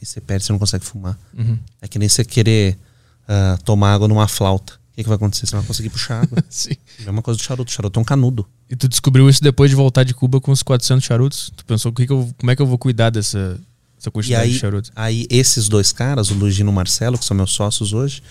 [0.00, 1.16] E você perde, você não consegue fumar.
[1.36, 1.58] Uhum.
[1.80, 2.76] É que nem você querer
[3.22, 4.74] uh, tomar água numa flauta.
[4.74, 5.46] O que, que vai acontecer?
[5.46, 6.38] Você não vai conseguir puxar água.
[6.50, 6.74] Sim.
[7.06, 7.70] É uma coisa do charuto.
[7.70, 8.46] O charuto é um canudo.
[8.68, 11.52] E tu descobriu isso depois de voltar de Cuba com os 400 charutos?
[11.56, 13.60] Tu pensou que que eu, como é que eu vou cuidar dessa,
[13.96, 14.90] dessa quantidade aí, de charutos?
[14.94, 18.22] Aí esses dois caras, o Luigi e o Marcelo, que são meus sócios hoje,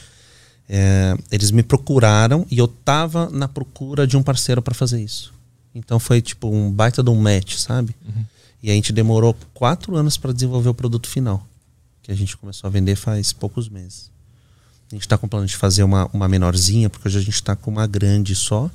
[0.69, 5.33] é, eles me procuraram e eu tava na procura de um parceiro para fazer isso.
[5.73, 7.95] Então foi tipo um baita de um match, sabe?
[8.05, 8.25] Uhum.
[8.63, 11.47] E a gente demorou quatro anos para desenvolver o produto final,
[12.03, 14.11] que a gente começou a vender faz poucos meses.
[14.91, 17.55] A gente está com plano de fazer uma, uma menorzinha, porque hoje a gente está
[17.55, 18.69] com uma grande só.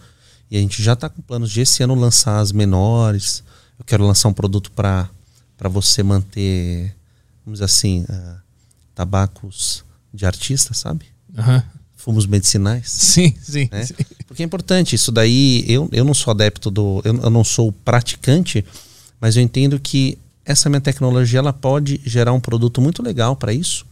[0.50, 3.42] E a gente já está com planos de esse ano lançar as menores.
[3.78, 5.10] Eu quero lançar um produto para
[5.64, 6.96] você manter,
[7.44, 8.36] vamos dizer assim, uh,
[8.94, 11.04] tabacos de artista, sabe?
[11.36, 11.62] Uhum.
[11.96, 12.90] Fumos medicinais.
[12.90, 13.84] Sim, sim, né?
[13.84, 13.94] sim,
[14.26, 14.94] Porque é importante.
[14.94, 17.02] Isso daí, eu, eu não sou adepto do.
[17.04, 18.64] Eu, eu não sou praticante
[19.20, 23.52] mas eu entendo que essa minha tecnologia ela pode gerar um produto muito legal para
[23.52, 23.84] isso,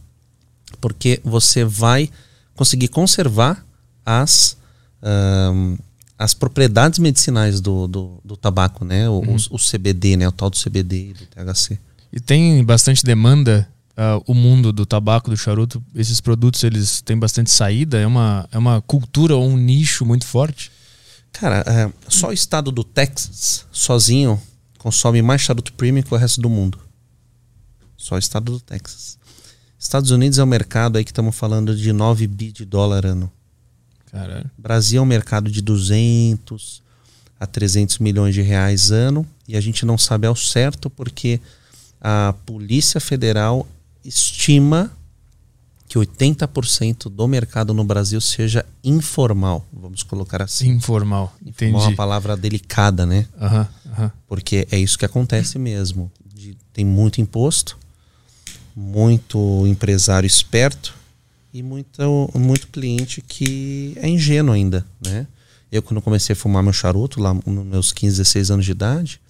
[0.79, 2.09] porque você vai
[2.55, 3.65] conseguir conservar
[4.05, 4.55] as,
[5.03, 5.77] um,
[6.17, 9.09] as propriedades medicinais do, do, do tabaco, né?
[9.09, 9.35] O, uhum.
[9.51, 10.27] o, o, CBD, né?
[10.27, 11.77] O tal do CBD e do THC.
[12.13, 15.83] E tem bastante demanda uh, o mundo do tabaco, do charuto.
[15.93, 17.99] Esses produtos eles têm bastante saída.
[17.99, 20.71] É uma, é uma cultura ou um nicho muito forte.
[21.33, 24.41] Cara, é, só o estado do Texas sozinho
[24.85, 26.77] consome mais charuto premium que o resto do mundo.
[27.97, 29.17] Só o estado do Texas.
[29.79, 33.31] Estados Unidos é um mercado aí que estamos falando de 9 bi de dólar ano.
[34.11, 34.47] Caralho.
[34.55, 36.83] Brasil é um mercado de 200
[37.39, 41.41] a 300 milhões de reais ano e a gente não sabe ao certo porque
[41.99, 43.67] a Polícia Federal
[44.03, 44.91] estima
[45.87, 50.69] que 80% do mercado no Brasil seja informal, vamos colocar assim.
[50.69, 51.69] Informal, entendi.
[51.69, 53.27] Informal é uma palavra delicada, né?
[53.39, 54.11] Aham, aham.
[54.27, 56.11] Porque é isso que acontece mesmo.
[56.33, 57.77] De- tem muito imposto,
[58.75, 60.93] muito empresário esperto
[61.53, 65.27] e muito, muito cliente que é ingênuo ainda, né?
[65.71, 69.21] Eu, quando comecei a fumar meu charuto, lá nos meus 15, 16 anos de idade,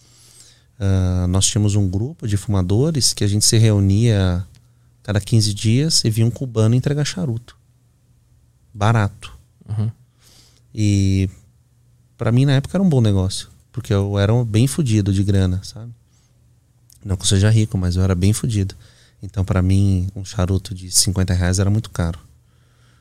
[0.79, 4.45] ah, nós tínhamos um grupo de fumadores que a gente se reunia
[5.05, 7.55] cada 15 dias e via um cubano entregar charuto.
[8.73, 9.37] Barato.
[9.69, 9.91] Uhum.
[10.73, 11.29] E
[12.17, 15.61] pra mim na época era um bom negócio, porque eu era bem fudido de grana,
[15.63, 15.93] sabe?
[17.05, 18.73] Não que eu seja rico, mas eu era bem fudido.
[19.21, 22.19] Então pra mim um charuto de 50 reais era muito caro.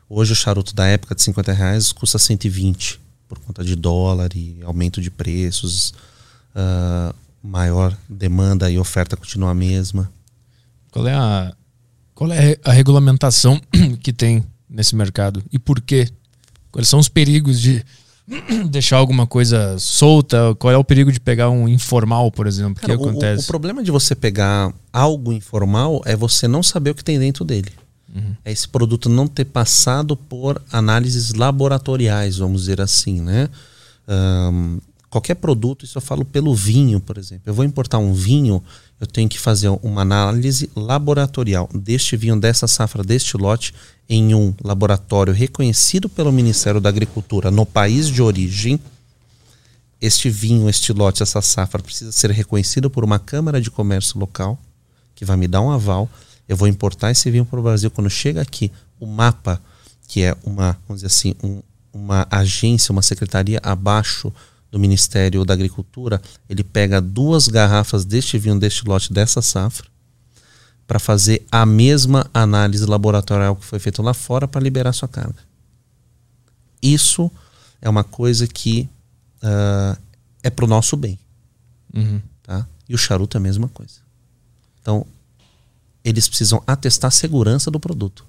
[0.07, 4.59] Hoje o charuto da época de 50 reais custa 120 por conta de dólar e
[4.63, 5.95] aumento de preços,
[6.55, 10.13] ah, maior demanda e oferta continua a mesma.
[10.91, 11.57] Qual é a
[12.15, 13.61] qual é a regulamentação
[14.03, 16.09] que tem nesse mercado e por quê?
[16.71, 17.85] Quais são os perigos de
[18.71, 20.55] deixar alguma coisa solta?
[20.59, 22.73] Qual é o perigo de pegar um informal, por exemplo?
[22.73, 23.45] O que Cara, o- acontece?
[23.45, 27.45] o problema de você pegar algo informal é você não saber o que tem dentro
[27.45, 27.71] dele.
[28.15, 28.35] Uhum.
[28.45, 33.49] É esse produto não ter passado por análises laboratoriais, vamos dizer assim, né?
[34.07, 34.79] Ahn,
[35.11, 37.43] qualquer produto, isso eu falo pelo vinho, por exemplo.
[37.47, 38.63] Eu vou importar um vinho,
[39.01, 43.75] eu tenho que fazer uma análise laboratorial deste vinho, dessa safra, deste lote,
[44.09, 48.79] em um laboratório reconhecido pelo Ministério da Agricultura no país de origem
[50.01, 54.59] este vinho, este lote, essa safra precisa ser reconhecido por uma Câmara de Comércio local,
[55.15, 56.11] que vai me dar um aval.
[56.47, 57.91] Eu vou importar esse vinho para o Brasil.
[57.91, 59.61] Quando chega aqui, o mapa,
[60.07, 64.31] que é uma, vamos dizer assim, um- uma agência, uma secretaria abaixo
[64.75, 69.87] do Ministério da Agricultura, ele pega duas garrafas deste vinho, deste lote, dessa safra,
[70.85, 75.39] para fazer a mesma análise laboratorial que foi feita lá fora para liberar sua carga.
[76.83, 77.31] Isso
[77.81, 78.89] é uma coisa que
[79.41, 79.97] ah,
[80.43, 81.21] é pro nosso bem,
[81.95, 82.21] Uhum.
[82.43, 82.67] tá?
[82.89, 84.01] E o charuto é a mesma coisa.
[84.83, 85.07] Então,
[86.03, 88.27] eles precisam atestar a segurança do produto.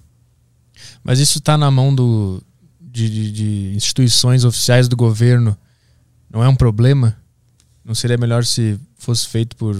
[1.04, 2.40] Mas isso está na mão do,
[2.80, 5.58] de, de- de instituições oficiais do governo.
[6.36, 7.16] Não é um problema?
[7.84, 9.76] Não seria melhor se fosse feito por.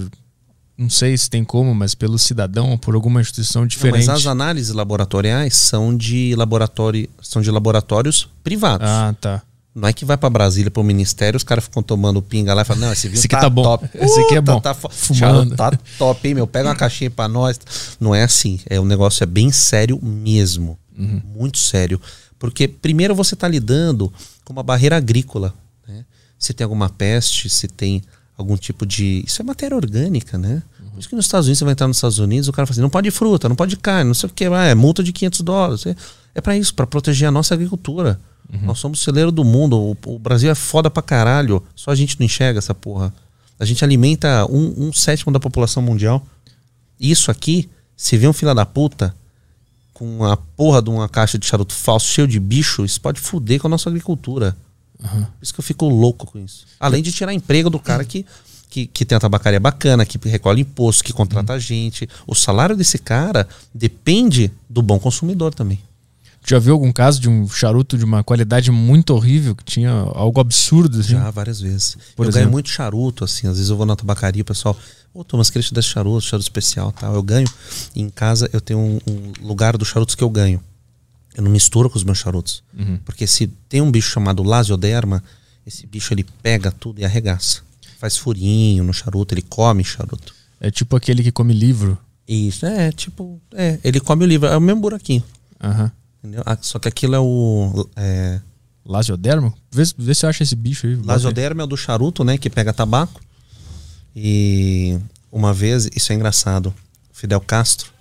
[0.78, 4.06] Não sei se tem como, mas pelo cidadão ou por alguma instituição Não, diferente?
[4.06, 8.86] mas as análises laboratoriais são de laboratório, são de laboratórios privados.
[8.88, 9.42] Ah, tá.
[9.74, 12.62] Não é que vai para Brasília, para o ministério, os caras ficam tomando pinga lá
[12.62, 13.62] e falam, não, esse vinho Esse aqui tá, tá bom.
[13.62, 13.88] top.
[13.94, 14.58] Esse aqui é bom.
[14.60, 15.54] Tá, fo- Fumando.
[15.54, 16.46] Tá top, hein, meu?
[16.46, 17.60] Pega uma caixinha para nós.
[18.00, 18.58] Não é assim.
[18.70, 20.78] É, o negócio é bem sério mesmo.
[20.98, 21.20] Uhum.
[21.34, 22.00] Muito sério.
[22.38, 24.10] Porque primeiro você está lidando
[24.44, 25.54] com uma barreira agrícola.
[26.38, 28.02] Se tem alguma peste, se tem
[28.36, 29.24] algum tipo de...
[29.26, 30.62] Isso é matéria orgânica, né?
[30.80, 30.90] Uhum.
[30.90, 32.74] Por isso que nos Estados Unidos, você vai entrar nos Estados Unidos, o cara fala
[32.74, 35.12] assim, não pode fruta, não pode carne, não sei o que, ah, é multa de
[35.12, 35.86] 500 dólares.
[35.86, 35.96] É,
[36.34, 38.20] é para isso, para proteger a nossa agricultura.
[38.62, 39.76] Nós somos o celeiro do mundo.
[39.76, 41.62] O, o Brasil é foda pra caralho.
[41.74, 43.12] Só a gente não enxerga essa porra.
[43.58, 46.24] A gente alimenta um, um sétimo da população mundial.
[46.98, 49.14] Isso aqui, se vê um filho da puta
[49.92, 53.60] com a porra de uma caixa de charuto falso cheio de bicho, isso pode fuder
[53.60, 54.54] com a nossa agricultura.
[54.98, 56.66] Por isso que eu fico louco com isso.
[56.80, 58.24] Além de tirar emprego do cara que,
[58.70, 61.60] que, que tem a tabacaria bacana, que recolhe imposto, que contrata Uhum.
[61.60, 62.08] gente.
[62.26, 65.80] O salário desse cara depende do bom consumidor também.
[66.48, 70.40] Já viu algum caso de um charuto de uma qualidade muito horrível, que tinha algo
[70.40, 71.00] absurdo?
[71.00, 71.10] Assim?
[71.10, 71.96] Já, várias vezes.
[72.14, 72.44] Por eu exemplo?
[72.44, 73.48] ganho muito charuto, assim.
[73.48, 74.76] Às vezes eu vou na tabacaria, o pessoal,
[75.12, 77.14] ô Thomas, queria te dar charuto, charuto especial tal.
[77.16, 77.48] Eu ganho.
[77.96, 80.62] E em casa eu tenho um, um lugar dos charutos que eu ganho.
[81.36, 82.62] Eu não misturo com os meus charutos.
[82.76, 82.98] Uhum.
[83.04, 85.22] Porque se tem um bicho chamado lasioderma,
[85.66, 87.60] esse bicho ele pega tudo e arregaça.
[87.98, 90.34] Faz furinho no charuto, ele come charuto.
[90.58, 91.98] É tipo aquele que come livro.
[92.26, 95.22] Isso, é, tipo, é, ele come o livro, é o mesmo buraquinho.
[95.62, 95.92] Aham.
[96.24, 96.42] Entendeu?
[96.46, 97.88] Ah, Só que aquilo é o.
[97.94, 98.40] É,
[98.84, 99.52] Lasiodermo?
[99.70, 100.96] Vê, se- vê se você acha esse bicho aí.
[100.96, 102.38] Lasioderma é o do charuto, né?
[102.38, 103.20] Que pega tabaco.
[104.14, 104.98] E
[105.30, 106.74] uma vez, isso é engraçado,
[107.12, 107.92] Fidel Castro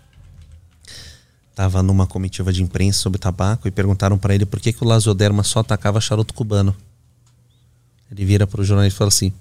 [1.55, 4.87] estava numa comitiva de imprensa sobre tabaco e perguntaram para ele por que, que o
[4.87, 6.75] Lasioderma só atacava charuto cubano.
[8.11, 9.31] Ele vira pro jornalista e fala assim: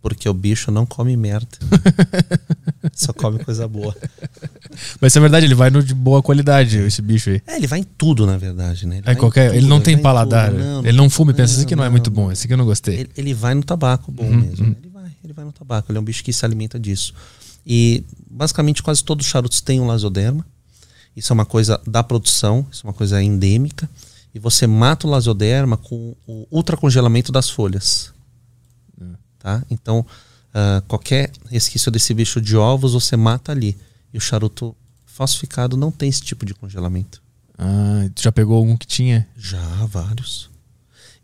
[0.00, 1.46] porque o bicho não come merda.
[2.94, 3.94] só come coisa boa.
[4.98, 7.42] Mas é verdade, ele vai no de boa qualidade, esse bicho aí.
[7.46, 8.98] É, ele vai em tudo, na verdade, né?
[8.98, 10.50] Ele É qualquer, ele tudo, não tem vai em paladar.
[10.50, 10.88] tudo.
[10.88, 12.58] ele não fuma e pensa, esse aqui não, é não, muito bom, esse aqui eu
[12.58, 13.00] não gostei.
[13.00, 14.74] Ele, ele vai no tabaco bom mesmo.
[14.80, 15.92] Ele vai, ele vai no tabaco.
[15.92, 17.12] Ele é um bicho que se alimenta disso.
[17.66, 20.46] E basicamente quase todos os charutos têm um lasoderma.
[21.18, 23.90] Isso é uma coisa da produção, isso é uma coisa endêmica.
[24.32, 28.12] E você mata o lasoderma com o ultracongelamento das folhas.
[29.40, 29.64] Tá?
[29.68, 30.06] Então,
[30.54, 33.76] ah, qualquer resquício desse bicho de ovos você mata ali.
[34.14, 34.76] E o charuto
[35.06, 37.20] falsificado não tem esse tipo de congelamento.
[37.58, 39.28] Ah, tu já pegou um que tinha?
[39.36, 40.48] Já, vários.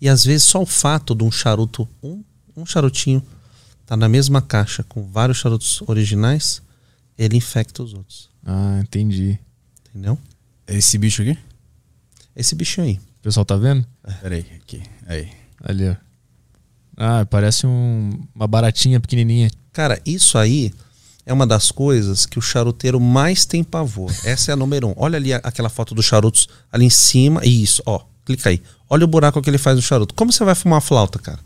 [0.01, 2.25] E às vezes só o fato de um charuto, um,
[2.57, 3.23] um charutinho,
[3.87, 6.61] tá na mesma caixa com vários charutos originais,
[7.17, 8.29] ele infecta os outros.
[8.45, 9.39] Ah, entendi.
[9.95, 10.19] Entendeu?
[10.67, 11.39] É esse bicho aqui?
[12.35, 12.95] Esse bichinho aí.
[12.95, 13.87] O pessoal tá vendo?
[14.21, 14.83] Peraí, aqui.
[15.07, 15.29] Aí.
[15.63, 15.95] Ali, ó.
[16.97, 19.51] Ah, parece um- uma baratinha pequenininha.
[19.73, 20.73] Cara, isso aí
[21.25, 24.11] é uma das coisas que o charuteiro mais tem pavor.
[24.25, 24.95] Essa é a número um.
[24.97, 27.45] Olha ali a- aquela foto dos charutos ali em cima.
[27.45, 28.01] Isso, ó.
[28.25, 28.63] Clica aí.
[28.89, 30.15] Olha o buraco que ele faz no charuto.
[30.15, 31.39] Como você vai fumar flauta, cara?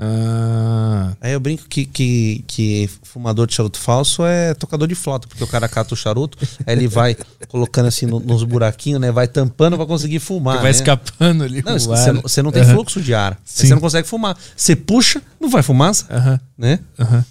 [0.00, 5.26] Ah, Aí eu brinco que, que, que fumador de charuto falso é tocador de flauta,
[5.28, 7.16] porque o cara cata o charuto, aí ele vai
[7.48, 9.10] colocando assim no- nos buraquinhos, né?
[9.12, 10.56] Vai tampando pra conseguir fumar.
[10.56, 10.76] que vai né?
[10.78, 12.74] escapando ali Não, você não, você não tem Aham.
[12.74, 13.38] fluxo de ar.
[13.44, 14.36] Você não consegue fumar.
[14.56, 16.80] Você puxa, não vai fumaça, Aham, né?
[16.98, 17.24] aham.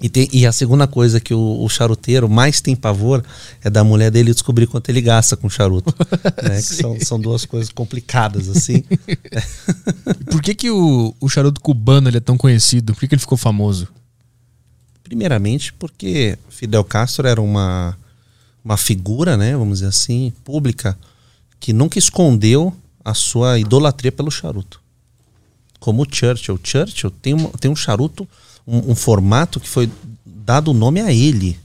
[0.00, 3.24] E, tem- e a segunda coisa que o, o charuteiro mais tem pavor
[3.62, 5.92] é da mulher dele descobrir quanto ele gasta com charuto.
[6.42, 6.56] né?
[6.56, 8.84] Que são, são duas coisas complicadas, assim.
[10.30, 12.94] Por que, que o, o charuto cubano ele é tão conhecido?
[12.94, 13.88] Por que, que ele ficou famoso?
[15.02, 17.96] Primeiramente porque Fidel Castro era uma,
[18.64, 20.96] uma figura, né, vamos dizer assim, pública,
[21.58, 22.72] que nunca escondeu
[23.04, 24.80] a sua idolatria pelo charuto.
[25.80, 26.60] Como o Churchill.
[26.62, 28.28] Churchill tem, uma, tem um charuto,
[28.68, 29.90] um, um formato que foi
[30.26, 31.58] dado o nome a ele.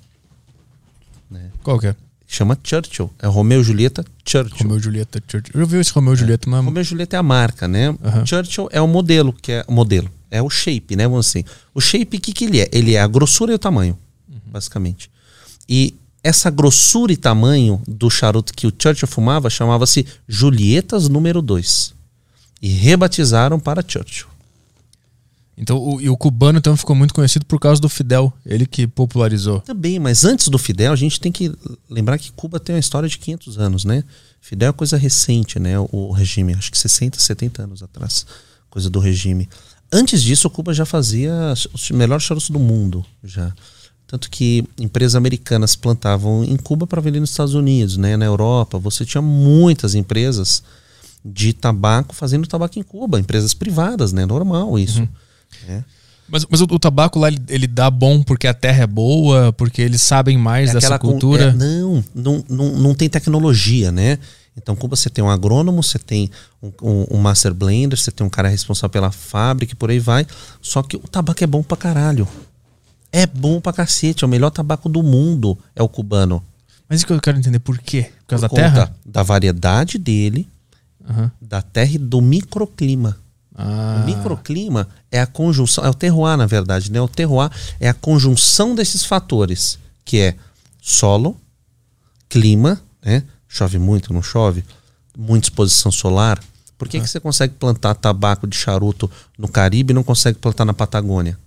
[1.62, 1.96] Qual que é?
[2.28, 3.12] Chama Churchill.
[3.20, 4.58] É Romeu e Julieta Churchill.
[4.64, 5.22] Romeu e Julieta.
[5.28, 5.60] Churchill.
[5.60, 6.64] Eu vi esse Romeu Julieta, mas.
[6.64, 7.96] Romeu e Julieta é a marca, né?
[8.04, 8.26] Aham.
[8.26, 10.10] Churchill é o modelo, que é o modelo.
[10.32, 11.08] É o shape, né?
[11.08, 11.46] Vamos assim.
[11.74, 12.70] O shape, o que, que ele é?
[12.72, 13.98] Ele é a grossura e o tamanho,
[14.48, 15.12] basicamente.
[15.70, 21.94] E essa grossura e tamanho do charuto que o Churchill fumava chamava-se Julietas número 2.
[22.62, 24.33] E rebatizaram para Churchill.
[25.58, 28.34] Então, o, e o cubano então ficou muito conhecido por causa do Fidel.
[28.46, 29.60] Ele que popularizou.
[29.62, 31.54] Também, mas antes do Fidel, a gente tem que
[31.90, 34.04] lembrar que Cuba tem uma história de 500 anos, né?
[34.42, 35.76] Fidel é coisa recente, né?
[35.92, 38.26] O, regime, acho que 60, 70 anos atrás,
[38.70, 39.48] coisa do regime.
[39.92, 41.32] Antes disso, Cuba já fazia
[41.72, 43.54] os melhores charutos do mundo, já.
[44.08, 48.18] Tanto que empresas americanas plantavam em Cuba para vender nos Estados Unidos, né?
[48.18, 50.64] Na Europa, você tinha muitas empresas
[51.24, 54.26] de tabaco fazendo tabaco em Cuba, empresas privadas, né?
[54.26, 55.08] Normal isso.
[55.68, 55.84] É.
[56.28, 59.52] Mas, mas o, o tabaco lá, ele, ele dá bom porque a terra é boa,
[59.54, 61.50] porque eles sabem mais É dessa aquela com- cultura.
[61.50, 64.18] é, não, não, não, não tem tecnologia, né?
[64.56, 66.30] Então, Cuba você tem um agrônomo, você tem
[66.62, 70.00] um, um- um master blender, você tem um cara responsável pela fábrica e por aí
[70.00, 70.26] vai.
[70.62, 72.28] Só que o tabaco é bom pra caralho.
[73.12, 76.42] É bom pra cacete, é o melhor tabaco do mundo, é o cubano.
[76.88, 78.12] Mas isso que eu quero entender, por quê?
[78.22, 78.96] Por causa Por da terra?
[79.06, 80.48] Da variedade dele,
[81.10, 81.32] Aham.
[81.42, 83.18] da terra e do microclima.
[83.56, 87.00] Ah, O microclima é a conjunção, é o terroir, na verdade, né?
[87.00, 90.36] O terroir é a conjunção desses fatores, que é
[90.82, 91.38] solo,
[92.28, 93.24] clima, né?
[93.48, 94.64] Chove muito, não chove?
[95.16, 96.44] Muita exposição solar.
[96.78, 100.66] Por que, que você consegue plantar tabaco de charuto no Caribe e não consegue plantar
[100.66, 101.38] na Patagônia?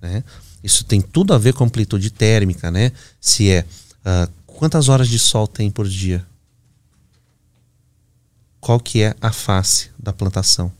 [0.00, 0.24] Né?
[0.64, 2.90] Isso tem tudo a ver com amplitude térmica, né?
[3.20, 3.66] Se é
[4.04, 6.26] ah, quantas horas de sol tem por dia?
[8.60, 10.72] Qual que é a face da plantação?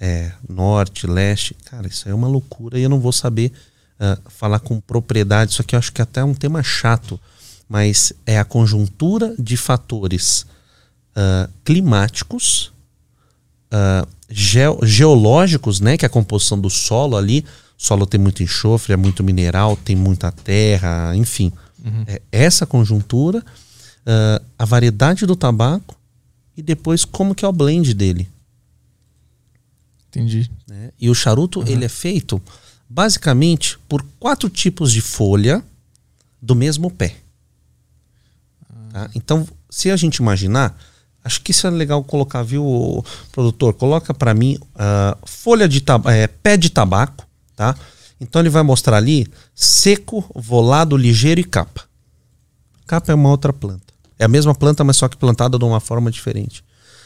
[0.00, 1.54] É, norte, leste.
[1.66, 3.52] Cara, isso aí é uma loucura e eu não vou saber
[3.98, 5.52] ah, falar com propriedade.
[5.52, 7.20] Isso aqui eu acho que até é um tema chato,
[7.68, 10.46] mas é a conjuntura de fatores
[11.14, 12.72] ah, climáticos,
[13.70, 17.44] ah, geo- geológicos, né, que é a composição do solo ali.
[17.78, 21.52] O solo tem muito enxofre, é muito mineral, tem muita terra, enfim.
[22.06, 23.42] É essa conjuntura,
[24.58, 25.96] a variedade do tabaco
[26.54, 28.28] e depois como que é o blend dele
[30.10, 30.50] entendi.
[30.68, 30.90] né?
[31.00, 32.40] E o charuto ele é feito
[32.88, 35.64] basicamente por quatro tipos de folha
[36.42, 37.16] do mesmo pé.
[38.92, 39.08] Tá?
[39.14, 40.76] Então, se a gente imaginar,
[41.24, 43.74] acho que isso é legal colocar, viu, produtor?
[43.74, 47.76] Coloca para mim ah, folha de é, pé de tabaco, tá?
[48.20, 51.84] Então ele vai mostrar ali seco, volado, ligeiro e capa.
[52.86, 53.94] Capa é uma outra planta.
[54.18, 56.62] É a mesma planta, mas só que plantada de uma forma diferente.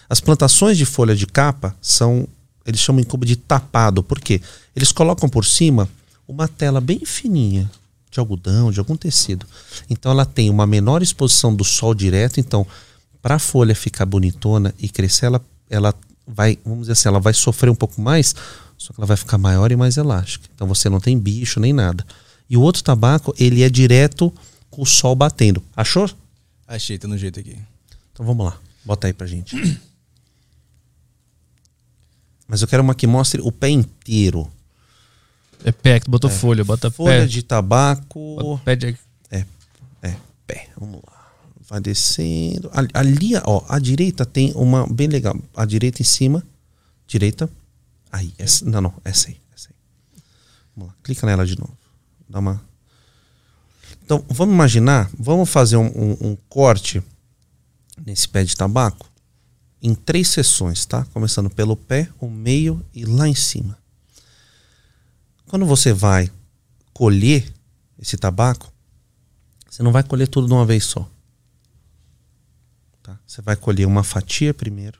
[0.09, 2.27] As plantações de folha de capa são,
[2.67, 4.03] eles chamam em Cuba de tapado.
[4.03, 4.41] Por quê?
[4.75, 5.89] Eles colocam por cima
[6.27, 7.71] uma tela bem fininha
[8.11, 9.47] de algodão, de algum tecido.
[9.91, 12.39] Então ela tem uma menor exposição do sol direto.
[12.39, 12.67] Então,
[13.21, 15.95] para a folha ficar bonitona e crescer, ela, ela
[16.27, 18.35] vai, vamos dizer assim, ela vai sofrer um pouco mais,
[18.79, 20.49] só que ela vai ficar maior e mais elástica.
[20.55, 22.07] Então você não tem bicho nem nada.
[22.49, 24.33] E o outro tabaco, ele é direto
[24.71, 25.63] com o sol batendo.
[25.77, 26.09] Achou?
[26.67, 27.59] Achei, tá no jeito aqui.
[28.13, 28.57] Então vamos lá.
[28.85, 29.81] Bota aí pra gente.
[32.47, 34.51] Mas eu quero uma que mostre o pé inteiro.
[35.65, 37.27] É pé, que tu botou folha, bota Folha pé.
[37.27, 38.37] de tabaco.
[38.37, 38.99] Bota pé de...
[39.31, 39.45] É,
[40.03, 40.15] é,
[40.47, 40.69] pé.
[40.79, 41.33] Vamos lá.
[41.69, 42.71] vai descendo.
[42.73, 45.37] Ali, ali, ó, à direita tem uma bem legal.
[45.57, 46.43] À direita em cima.
[47.07, 47.49] Direita.
[48.13, 50.23] Aí, essa, não, não, essa aí, essa aí.
[50.77, 51.77] Vamos lá, clica nela de novo.
[52.29, 52.63] Dá uma.
[54.05, 57.03] Então, vamos imaginar, vamos fazer um, um, um corte
[58.05, 59.14] nesse pé de tabaco
[59.85, 61.05] em três sessões, tá?
[61.13, 63.79] Começando pelo pé, o meio e lá em cima.
[65.47, 66.33] Quando você vai
[66.95, 67.53] colher
[67.99, 68.73] esse tabaco,
[69.69, 71.07] você não vai colher tudo de uma vez só.
[73.03, 73.21] Tá?
[73.27, 74.99] Você vai colher uma fatia primeiro,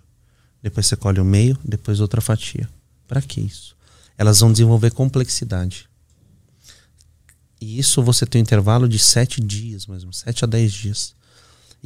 [0.63, 2.69] depois você colhe o meio, depois outra fatia.
[3.09, 3.75] Para que isso?
[4.19, 5.89] Elas vão desenvolver complexidade.
[7.59, 11.15] E isso você tem um intervalo de sete dias, menos, sete a dez dias.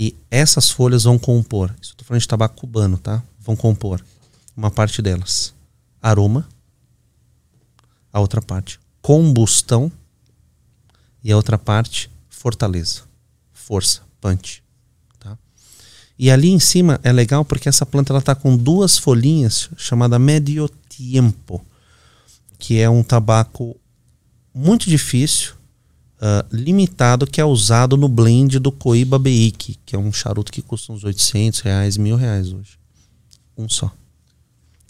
[0.00, 3.20] E essas folhas vão compor, isso estou falando de tabaco cubano, tá?
[3.40, 4.00] Vão compor
[4.56, 5.52] uma parte delas
[6.00, 6.48] aroma,
[8.12, 9.90] a outra parte combustão
[11.24, 13.02] e a outra parte fortaleza,
[13.52, 14.62] força, punch.
[15.18, 15.36] Tá?
[16.16, 20.16] E ali em cima é legal porque essa planta ela está com duas folhinhas chamada
[20.16, 21.64] medio tiempo,
[22.56, 23.76] que é um tabaco
[24.54, 25.54] muito difícil,
[26.18, 30.62] uh, limitado, que é usado no blend do Coiba Beik, que é um charuto que
[30.62, 32.78] custa uns 800 reais, mil reais hoje.
[33.56, 33.90] Um só.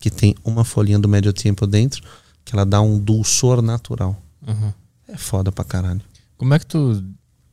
[0.01, 2.03] Que tem uma folhinha do medio tempo dentro,
[2.45, 4.21] que ela dá um dulçor natural.
[4.47, 4.73] Uhum.
[5.09, 6.01] É foda pra caralho.
[6.37, 7.03] Como é que tu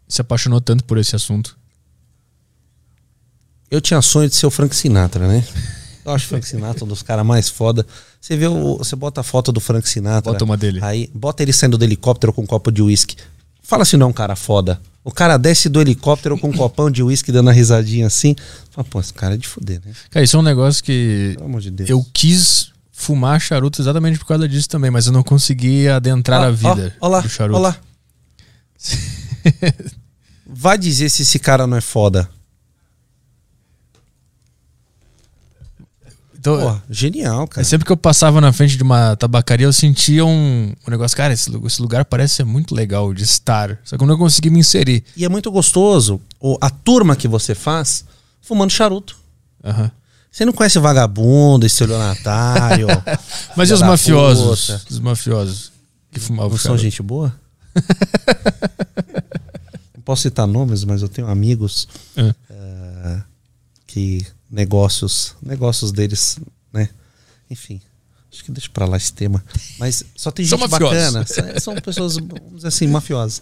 [0.07, 1.57] se apaixonou tanto por esse assunto?
[3.69, 5.45] Eu tinha sonho de ser o Frank Sinatra, né?
[6.05, 7.85] Eu acho o Frank Sinatra um dos caras mais foda.
[8.21, 10.31] Você vê, o, você bota a foto do Frank Sinatra.
[10.31, 10.79] Bota uma dele.
[10.83, 13.15] Aí, bota ele saindo do helicóptero com um copo de uísque.
[13.65, 14.79] Fala se não é um cara foda.
[15.03, 18.35] O cara desce do helicóptero com um copão de uísque dando uma risadinha assim.
[18.71, 19.91] Fala, pô, esse cara é de fuder, né?
[20.09, 21.89] Cara, isso é um negócio que Pelo amor de Deus.
[21.89, 26.45] eu quis fumar charuto exatamente por causa disso também, mas eu não consegui adentrar Ó,
[26.45, 27.57] a vida Ó, ó lá, do charuto.
[27.59, 27.77] ó lá.
[30.47, 32.29] Vai dizer se esse cara não é foda.
[36.45, 37.65] Então, Pô, genial, cara.
[37.65, 41.33] sempre que eu passava na frente de uma tabacaria, eu sentia um, um negócio, cara,
[41.33, 43.79] esse, esse lugar parece ser muito legal de estar.
[43.83, 45.03] Só que eu não consegui me inserir.
[45.17, 48.05] E é muito gostoso o- a turma que você faz
[48.41, 49.17] fumando charuto.
[49.63, 49.89] Aham.
[50.31, 52.87] Você não conhece vagabundo, estelionatário.
[53.57, 54.67] Mas e os mafiosos?
[54.67, 54.81] puta?
[54.91, 55.71] Os mafiosos
[56.11, 57.33] que fumavam Não são gente boa?
[59.95, 62.33] Não posso citar nomes, mas eu tenho amigos É.
[62.51, 63.21] eh,
[63.87, 64.25] que
[64.55, 66.39] negócios, negócios deles,
[66.71, 66.87] né?
[67.51, 67.81] Enfim,
[68.31, 69.43] acho que deixa pra lá esse tema.
[69.77, 71.25] Mas só tem gente bacana.
[71.59, 73.41] São, pessoas, vamos dizer assim, mafiosas.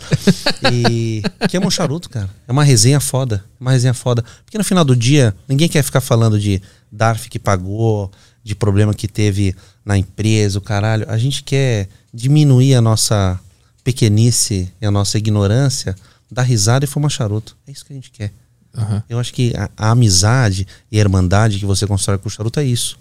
[0.73, 2.27] E que amam charuto, cara.
[2.47, 3.45] É uma resenha foda.
[3.59, 4.25] Uma resenha foda.
[4.43, 6.59] Porque no final do dia, ninguém quer ficar falando de
[6.91, 8.11] DARF que pagou,
[8.43, 9.55] de problema que teve
[9.85, 11.05] na empresa, o caralho.
[11.07, 13.39] A gente quer diminuir a nossa
[13.83, 15.95] pequenice e a nossa ignorância,
[16.31, 17.55] dar risada e fumar charuto.
[17.67, 18.33] É isso que a gente quer.
[18.75, 19.03] Aham.
[19.07, 22.59] Eu acho que a, a amizade e a irmandade que você constrói com o charuto
[22.59, 22.97] é isso.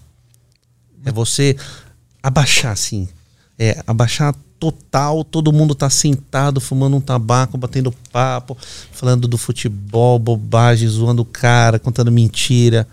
[1.05, 1.57] É você
[2.23, 3.09] abaixar, assim.
[3.59, 8.57] É abaixar total, todo mundo tá sentado, fumando um tabaco, batendo papo,
[8.93, 12.87] falando do futebol, bobagem, zoando o cara, contando mentira.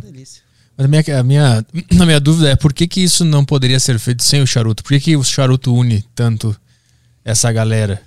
[0.00, 0.42] Delícia.
[0.76, 1.66] Mas a minha, a, minha,
[2.00, 4.82] a minha dúvida é por que, que isso não poderia ser feito sem o charuto?
[4.82, 6.56] Por que, que o charuto une tanto
[7.22, 8.00] essa galera?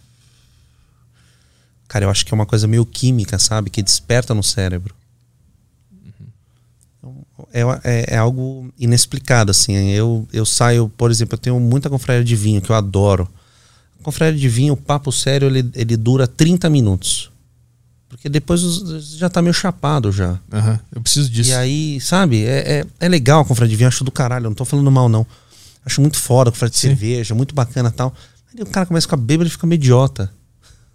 [1.93, 3.69] Cara, eu acho que é uma coisa meio química, sabe?
[3.69, 4.95] Que desperta no cérebro.
[7.53, 9.75] É, é, é algo inexplicado, assim.
[9.91, 13.29] Eu, eu saio, por exemplo, eu tenho muita confraria de vinho, que eu adoro.
[14.01, 17.31] Confraria de vinho, o papo sério, ele, ele dura 30 minutos.
[18.09, 18.61] Porque depois
[19.15, 20.39] já tá meio chapado já.
[20.51, 21.51] Aham, Eu preciso disso.
[21.51, 24.49] E aí, sabe, é, é, é legal a confraria de vinho, acho do caralho, eu
[24.49, 25.27] não tô falando mal, não.
[25.85, 28.15] Acho muito foda a confraria de cerveja, muito bacana e tal.
[28.51, 30.33] Aí o cara começa a ficar bêbado e fica meio idiota.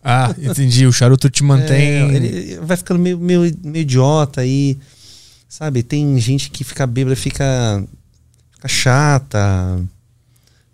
[0.03, 0.86] Ah, entendi.
[0.86, 1.78] O charuto te mantém.
[1.78, 4.78] É, ele vai ficando meio, meio, meio idiota aí.
[5.49, 7.82] Sabe, tem gente que fica bêbada, fica,
[8.53, 9.80] fica chata.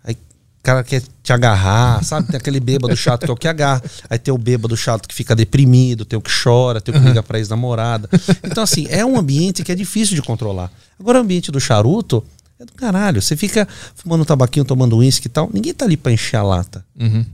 [0.03, 2.27] Aí o cara quer te agarrar, sabe?
[2.27, 3.81] Tem aquele bêbado chato que é o que agarra.
[4.09, 7.07] Aí tem o bêbado chato que fica deprimido, tem o que chora, tem o que
[7.07, 8.09] liga pra ex-namorada.
[8.43, 10.71] Então, assim, é um ambiente que é difícil de controlar.
[10.99, 12.23] Agora, o ambiente do charuto
[12.59, 13.21] é do caralho.
[13.21, 15.49] Você fica fumando um tabaquinho, tomando uísque e tal.
[15.53, 16.85] Ninguém tá ali pra encher a lata.
[16.99, 17.25] Uhum.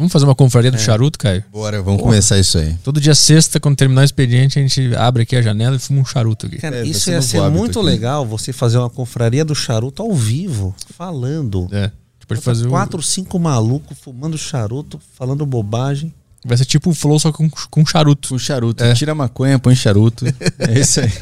[0.00, 0.80] Vamos fazer uma confraria do É.
[0.80, 1.44] charuto, Caio?
[1.52, 2.74] Bora, vamos começar isso aí.
[2.82, 6.00] Todo dia sexta, quando terminar o expediente, a gente abre aqui a janela e fuma
[6.00, 6.56] um charuto aqui.
[6.56, 7.86] Cara, É, isso ia ser muito aqui.
[7.86, 11.68] legal você fazer uma confraria do charuto ao vivo, falando.
[11.70, 11.90] É.
[12.26, 16.14] Pode fazer o- Quatro, cinco malucos fumando charuto, falando bobagem.
[16.46, 18.34] Vai ser tipo um flow só com, com charuto.
[18.34, 18.82] O charuto.
[18.82, 18.94] É.
[18.94, 20.24] Tira maconha, põe charuto.
[20.58, 21.12] É isso aí.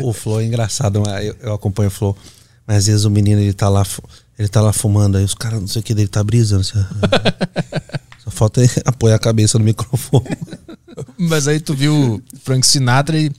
[0.00, 2.16] O Flow é engraçado, mas eu, eu acompanho o Flow.
[2.64, 3.84] Mas às vezes o menino ele tá lá,
[4.40, 6.62] ele tá lá fumando, aí os caras não sei o que dele tá brisando.
[6.62, 6.78] Assim,
[8.24, 10.34] Só falta apoiar a cabeça no microfone.
[11.18, 13.30] Mas aí tu viu o Frank Sinatra e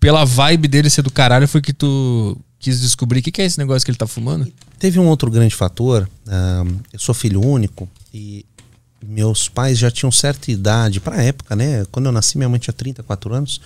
[0.00, 3.44] pela vibe dele ser do caralho foi que tu quis descobrir o que, que é
[3.44, 4.52] esse negócio que ele tá fumando?
[4.80, 6.08] Teve um outro grande fator.
[6.26, 8.44] ahn, eu sou filho único e
[9.00, 11.84] meus pais já tinham certa idade para a época, né?
[11.92, 13.60] Quando eu nasci, minha mãe tinha 34 anos.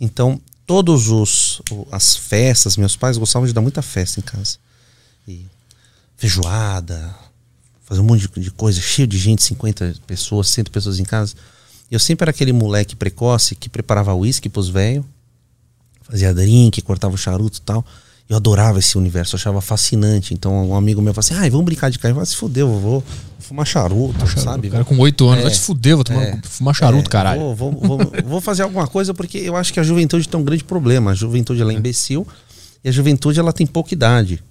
[0.00, 1.60] Então, todos os
[1.90, 4.58] as festas, meus pais gostavam de dar muita festa em casa.
[5.26, 5.44] E
[6.18, 7.14] feijoada,
[7.86, 11.34] fazer um monte de, de coisa, cheio de gente, 50 pessoas, 100 pessoas em casa.
[11.90, 15.06] E eu sempre era aquele moleque precoce que preparava uísque pros velhos,
[16.02, 17.82] fazia drink, cortava o charuto e tal.
[18.28, 20.34] Eu adorava esse universo, eu achava fascinante.
[20.34, 22.10] Então um amigo meu falou assim: ah, vamos brincar de carro.
[22.10, 23.04] Eu falei, se fudeu, eu vou
[23.38, 24.68] fumar charuto, sabe?
[24.68, 25.42] O cara com 8 anos É.
[25.44, 26.38] vai se fuder, vou tomar, É.
[26.42, 27.40] fumar charuto, É, caralho.
[27.40, 30.44] Vou, vou, vou, vou fazer alguma coisa porque eu acho que a juventude tem um
[30.44, 31.12] grande problema.
[31.12, 32.26] A juventude ela é imbecil
[32.84, 34.42] e a juventude ela tem pouca idade.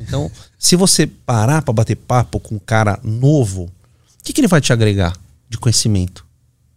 [0.00, 3.70] Então, se você parar para bater papo com um cara novo, o
[4.24, 5.14] que, que ele vai te agregar
[5.48, 6.24] de conhecimento?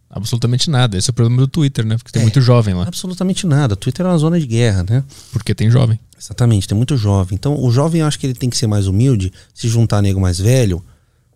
[0.10, 0.98] Absolutamente nada.
[0.98, 1.98] Esse é o problema do Twitter, né?
[1.98, 2.26] Porque tem É.
[2.26, 2.84] muito jovem lá.
[2.86, 3.76] Absolutamente nada.
[3.76, 5.04] Twitter é uma zona de guerra, né?
[5.32, 5.98] Porque tem jovem.
[6.20, 7.36] Exatamente, tem muito jovem.
[7.36, 10.02] Então, o jovem eu acho que ele tem que ser mais humilde, se juntar a
[10.02, 10.84] nego mais velho.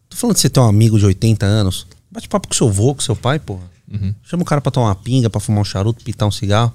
[0.09, 1.88] Tô falando de você ter um amigo de 80 anos.
[2.11, 3.63] Bate papo com seu avô, com seu pai, porra.
[4.23, 6.73] Chama o cara pra tomar uma pinga, pra fumar um charuto, pitar um cigarro.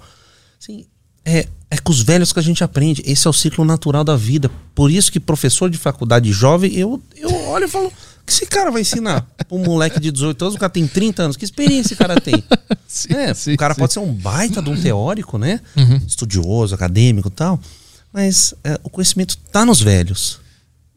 [0.60, 0.86] Assim,
[1.24, 3.02] é, é com os velhos que a gente aprende.
[3.06, 4.50] Esse é o ciclo natural da vida.
[4.74, 7.90] Por isso que professor de faculdade jovem, eu, eu olho e falo, o
[8.26, 9.26] que esse cara vai ensinar?
[9.50, 11.36] Um moleque de 18 anos, o cara tem 30 anos.
[11.36, 12.42] Que experiência esse cara tem?
[12.86, 13.80] Sim, É, sim, o cara sim.
[13.80, 13.84] Uhum.
[13.84, 15.60] pode ser um baita de um teórico, né?
[16.06, 17.60] Estudioso, acadêmico e tal.
[18.12, 20.40] Mas é, o conhecimento tá nos velhos.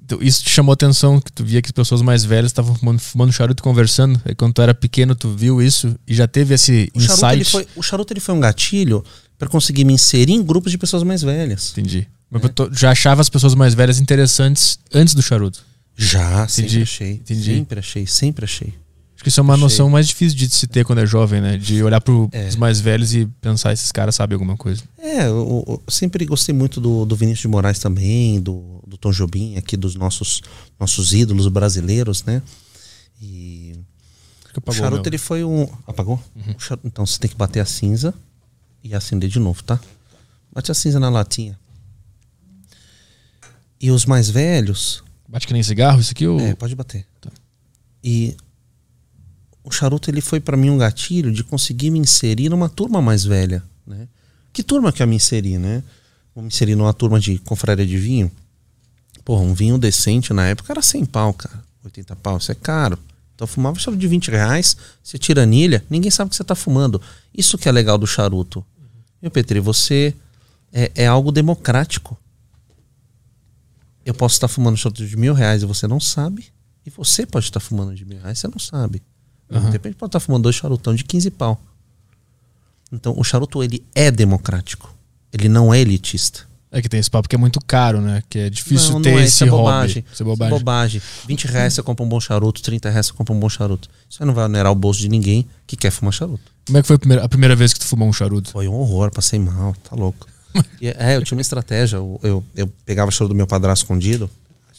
[0.03, 2.99] Então, isso te chamou atenção, que tu via que as pessoas mais velhas estavam fumando,
[2.99, 4.19] fumando charuto e conversando.
[4.26, 7.51] Aí quando tu era pequeno, tu viu isso e já teve esse O charuto, insight.
[7.51, 9.03] foi, o charuto ele foi um gatilho
[9.44, 11.72] para conseguir me inserir em grupos de pessoas mais velhas.
[11.72, 12.08] Entendi.
[12.30, 15.64] Mas tu já achava as pessoas mais velhas interessantes antes do charuto.
[15.96, 17.12] Já, sempre Entendi, achei.
[17.14, 17.44] entendi.
[17.56, 18.74] Sempre achei, sempre achei.
[19.16, 19.64] Acho que isso é uma Achei.
[19.64, 21.56] noção mais difícil de se ter quando é jovem, né?
[21.56, 22.48] De olhar para É.
[22.48, 24.82] os mais velhos e pensar, esses caras sabem alguma coisa.
[24.98, 29.12] É, eu, eu sempre gostei muito do, do Vinícius de Moraes também, do, do Tom
[29.12, 30.41] Jobim, aqui dos nossos,
[30.80, 32.41] nossos ídolos brasileiros, né?
[33.22, 33.74] E
[34.46, 35.68] Acho que o charuto ele foi um.
[35.88, 36.20] Apagou?
[36.58, 38.14] O charuto- então você tem que bater a cinza
[38.84, 39.80] e acender de novo, tá?
[40.52, 41.58] Bate a cinza na latinha.
[43.80, 45.04] E os mais velhos.
[45.28, 46.28] Bate que nem cigarro, isso aqui?
[46.28, 46.40] Ou...
[46.40, 47.08] É, pode bater.
[47.20, 47.32] Tá.
[48.04, 48.36] E
[49.64, 53.24] o charuto ele foi pra mim um gatilho de conseguir me inserir numa turma mais
[53.24, 54.08] velha, né?
[54.52, 55.82] Que turma que eu me inseri, né?
[56.36, 58.32] Vou me inserir numa turma de confraria de vinho.
[59.24, 61.64] Porra, um vinho decente na época era 100 pau, cara.
[61.84, 63.00] 80 pau, isso é caro.
[63.34, 66.56] Então eu fumava charuto de 20 reais, você tira anilha, ninguém sabe que você tá
[66.56, 67.02] fumando.
[67.36, 68.64] Isso que é legal do charuto.
[69.24, 70.13] Meu Petri, você
[70.74, 72.19] é, é algo democrático.
[74.05, 76.47] Eu posso estar fumando charuto de mil reais e você não sabe.
[76.86, 79.01] E você pode estar fumando de mil reais e você não sabe.
[79.49, 79.67] Aham.
[79.67, 81.57] De repente pode estar fumando dois charutão de 15 pau.
[82.91, 84.93] Então o charuto ele é democrático.
[85.32, 86.45] Ele não é elitista.
[86.76, 88.24] É que tem esse papo que é muito caro, né?
[88.28, 90.05] Que é difícil não, ter não é, esse isso é bobagem.
[90.11, 90.57] Isso é bobagem.
[90.57, 91.01] bobagem.
[91.28, 93.88] 20 reais você compra um bom charuto, 30 reais você compra um bom charuto.
[94.09, 96.51] Isso aí não vai onerar o bolso de ninguém que quer fumar charuto.
[96.65, 98.49] Como é que foi a primeira, a primeira vez que tu fumou um charuto?
[98.49, 100.28] Foi um horror, passei mal, tá louco.
[100.82, 101.97] E, é, eu tinha uma estratégia.
[101.97, 104.30] Eu, eu, eu pegava o charuto do meu padrasto escondido.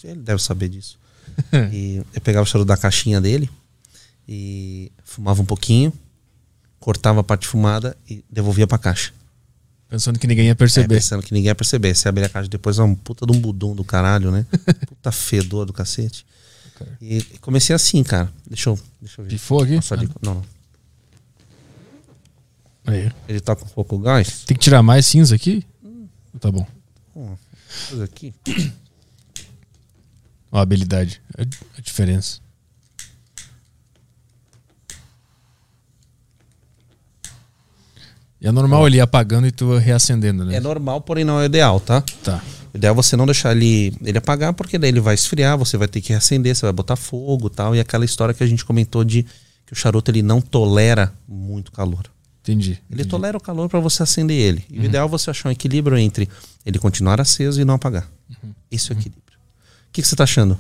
[0.02, 0.98] Ele deve saber disso.
[1.72, 3.48] e eu pegava o charuto da caixinha dele
[4.28, 5.92] e fumava um pouquinho,
[6.78, 9.12] cortava a parte fumada e devolvia pra caixa.
[9.94, 10.94] Pensando que ninguém ia É, perceber.
[10.96, 11.94] pensando que ninguém ia perceber.
[11.94, 14.44] Você abrir a caixa depois é um puta de um budum do caralho, né?
[14.88, 16.26] puta fedor do cacete.
[17.00, 18.28] E e comecei assim, cara.
[18.44, 19.30] Deixa eu, deixa eu ver.
[19.30, 19.76] Pifou aqui?
[19.76, 20.44] Nossa, ali- não, não.
[22.86, 23.10] Aí.
[23.28, 24.42] Ele tá com pouco gás.
[24.44, 25.64] Tem que tirar mais cinza aqui?
[26.40, 26.66] Tá bom.
[27.14, 27.36] Hum,
[28.02, 28.34] aqui.
[30.50, 31.22] Ó, a habilidade.
[31.38, 31.42] A,
[31.78, 32.40] a diferença.
[38.44, 40.56] E é normal ele ir apagando e tu reacendendo, né?
[40.56, 42.02] É normal, porém não é ideal, tá?
[42.22, 42.44] Tá.
[42.74, 45.78] O ideal é você não deixar ele, ele apagar, porque daí ele vai esfriar, você
[45.78, 47.74] vai ter que reacender, você vai botar fogo e tal.
[47.74, 49.22] E aquela história que a gente comentou de
[49.64, 52.04] que o charuto ele não tolera muito calor.
[52.42, 52.72] Entendi.
[52.72, 53.08] Ele entendi.
[53.08, 54.62] tolera o calor para você acender ele.
[54.68, 56.28] E o ideal é você achar um equilíbrio entre
[56.66, 58.06] ele continuar aceso e não apagar.
[58.70, 59.38] Esse é o equilíbrio.
[59.88, 60.58] O que, que você tá achando?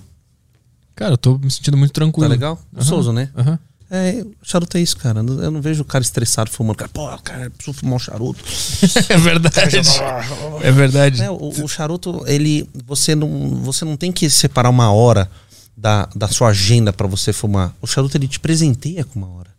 [0.96, 2.30] Cara, eu tô me sentindo muito Tá tranquilo.
[2.30, 2.58] legal?
[2.72, 3.28] Gostoso, né?
[3.36, 3.58] Aham.
[3.96, 5.20] É, charuto é isso, cara.
[5.20, 6.78] Eu não vejo o cara estressado fumando.
[6.78, 8.42] Cara, pô, cara, preciso fumar um charuto.
[9.08, 9.76] É verdade.
[10.62, 11.22] É verdade.
[11.22, 12.68] É, o, o charuto, ele.
[12.86, 15.30] Você não, você não tem que separar uma hora
[15.76, 17.72] da, da sua agenda para você fumar.
[17.80, 19.50] O charuto, ele te presenteia com uma hora.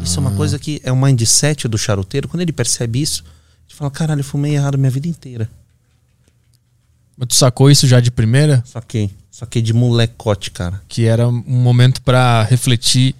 [0.00, 2.28] Isso é uma coisa que é o mindset do charuteiro.
[2.28, 3.24] Quando ele percebe isso,
[3.68, 5.50] ele fala: caralho, eu fumei errado minha vida inteira.
[7.16, 8.62] Mas tu sacou isso já de primeira?
[8.64, 9.10] Saquei.
[9.28, 10.80] Saquei de molecote, cara.
[10.88, 13.16] Que era um momento pra refletir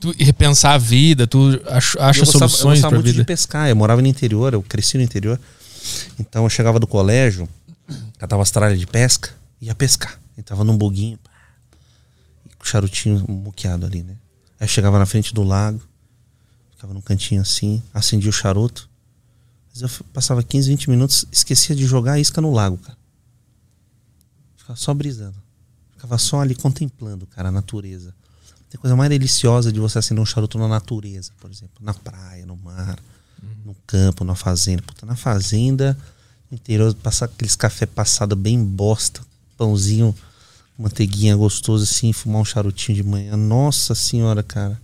[0.00, 3.18] Tu repensar a vida, tu ach- acha eu gostava, eu soluções gostava pra muito vida.
[3.18, 3.68] de pescar.
[3.68, 5.40] Eu morava no interior, eu cresci no interior.
[6.18, 7.48] Então eu chegava do colégio,
[8.18, 9.30] catava as tralhas de pesca,
[9.60, 10.20] ia pescar.
[10.36, 11.30] Entrava num buguinho, pá,
[12.58, 14.16] com o charutinho muqueado ali, né?
[14.60, 15.80] Aí eu chegava na frente do lago,
[16.74, 18.88] ficava num cantinho assim, acendia o charuto.
[19.72, 22.98] Mas eu passava 15, 20 minutos, esquecia de jogar a isca no lago, cara.
[24.56, 25.36] Ficava só brisando.
[25.92, 28.14] Ficava só ali contemplando, cara, a natureza.
[28.70, 31.74] Tem coisa mais deliciosa de você acender um charuto na natureza, por exemplo.
[31.80, 32.98] Na praia, no mar,
[33.64, 34.82] no campo, na fazenda.
[34.82, 35.96] Puta, na fazenda,
[36.50, 39.20] interior, passar aqueles café passado bem bosta,
[39.56, 40.14] pãozinho,
[40.78, 43.36] manteiguinha gostoso assim, fumar um charutinho de manhã.
[43.36, 44.80] Nossa senhora, cara.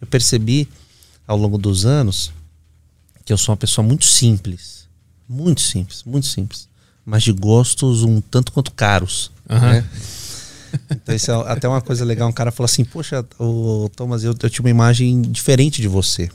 [0.00, 0.68] Eu percebi
[1.26, 2.32] ao longo dos anos
[3.24, 4.86] que eu sou uma pessoa muito simples.
[5.28, 6.68] Muito simples, muito simples.
[7.04, 9.30] Mas de gostos um tanto quanto caros.
[9.48, 9.72] Aham.
[9.72, 9.88] Né?
[10.90, 12.28] Então, isso é até uma coisa legal.
[12.28, 16.28] Um cara falou assim: Poxa, o Thomas, eu, eu tinha uma imagem diferente de você.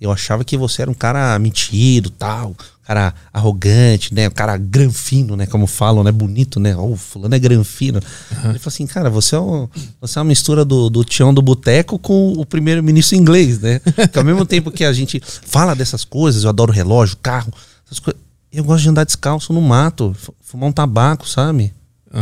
[0.00, 2.54] Eu achava que você era um cara metido, tal, um
[2.86, 4.28] cara arrogante, né?
[4.28, 5.44] Um cara granfino, né?
[5.44, 6.10] Como falam, né?
[6.10, 6.74] Bonito, né?
[6.74, 7.98] Oh, fulano é granfino.
[8.30, 9.68] Ele falou assim, cara, você é, um,
[10.00, 13.78] você é uma mistura do, do Tião do Boteco com o primeiro-ministro inglês, né?
[13.80, 17.52] Porque ao mesmo tempo que a gente fala dessas coisas, eu adoro relógio, carro,
[17.84, 18.18] essas coisas.
[18.50, 21.74] Eu gosto de andar descalço no mato, fu- fumar um tabaco, sabe?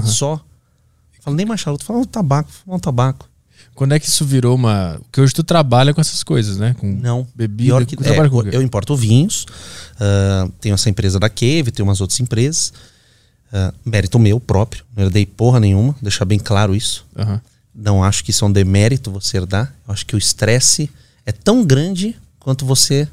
[0.02, 0.40] Só.
[1.28, 3.28] Fala nem mais charuto, fala um tabaco, fumar um tabaco.
[3.74, 4.98] Quando é que isso virou uma.
[5.04, 6.74] Porque hoje tu trabalha com essas coisas, né?
[6.78, 7.26] Com Não.
[7.34, 7.84] bebida.
[7.84, 9.46] Que, é, eu importo vinhos,
[10.00, 12.72] ah, tenho essa empresa da Cave, tenho umas outras empresas.
[13.52, 17.06] ah, mérito meu próprio, não herdei porra nenhuma, deixar bem claro isso.
[17.16, 17.40] Aham.
[17.74, 19.72] Não acho que isso é um demérito você herdar.
[19.86, 20.90] Eu acho que o estresse
[21.24, 23.06] é tão grande quanto você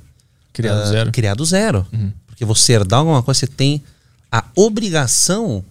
[0.53, 1.05] Criado ah, zero.
[1.07, 1.11] Uhum.
[1.11, 1.85] criar do zero.
[2.25, 3.83] Porque você herdar alguma coisa, você tem
[4.31, 5.63] a obrigação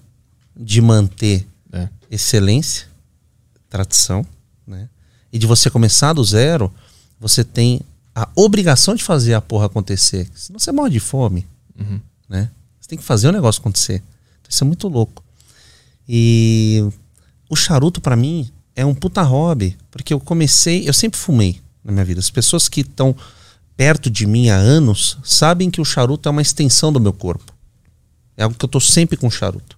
[0.55, 1.47] de manter.
[2.15, 2.87] Excelência,
[3.69, 4.25] tradição,
[4.67, 4.89] né?
[5.33, 6.73] E de você começar do zero,
[7.19, 7.81] você tem
[8.15, 10.29] a obrigação de fazer a porra acontecer.
[10.35, 11.47] Senão você morre de fome,
[11.79, 12.01] Uhum.
[12.29, 12.51] né?
[12.81, 13.97] Você tem que fazer o negócio acontecer.
[14.41, 15.25] Então, isso é muito louco.
[16.09, 16.85] E
[17.51, 21.91] o charuto pra mim é um puta hobby, porque eu comecei, eu sempre fumei na
[21.93, 22.21] minha vida.
[22.21, 23.17] As pessoas que estão
[23.77, 27.53] perto de mim há anos sabem que o charuto é uma extensão do meu corpo.
[28.37, 29.77] É algo que eu tô sempre com charuto.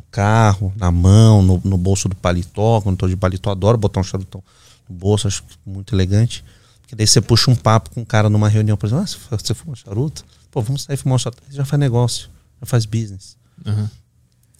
[0.00, 2.80] No carro, na mão, no, no bolso do paletó.
[2.80, 4.42] Quando tô de paletó, adoro botar um charutão
[4.88, 6.42] no bolso, acho muito elegante.
[6.80, 9.54] Porque daí você puxa um papo com um cara numa reunião, por exemplo, ah, você
[9.54, 10.24] fuma charuto?
[10.50, 11.42] Pô, vamos sair fumar um charuto.
[11.50, 12.28] Já faz negócio,
[12.60, 13.36] já faz business.
[13.64, 13.90] Aham.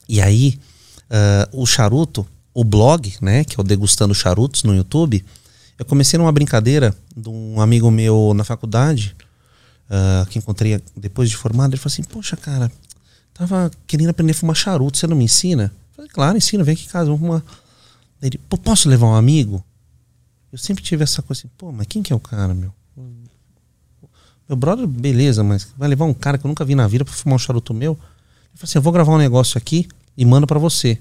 [0.09, 0.59] E aí,
[1.09, 5.25] ah, o charuto, o blog, né, que é o Degustando Charutos no YouTube,
[5.79, 9.17] eu comecei numa brincadeira de um amigo meu na faculdade,
[9.89, 11.73] ah, que encontrei depois de formado.
[11.73, 12.71] Ele falou assim: Poxa, cara,
[13.41, 15.73] tava querendo aprender a fumar charuto, você não me ensina?
[15.91, 17.43] Eu falei: Claro, ensina, vem aqui em casa, vamos fumar.
[18.21, 19.65] Ele, Pô, posso levar um amigo?
[20.53, 22.73] Eu sempre tive essa coisa assim: Pô, mas quem que é o cara, meu?
[24.49, 27.15] Meu brother, beleza, mas vai levar um cara que eu nunca vi na vida pra
[27.15, 27.93] fumar um charuto meu?
[27.93, 30.99] Ele falou assim: eu vou gravar um negócio aqui e mando pra você.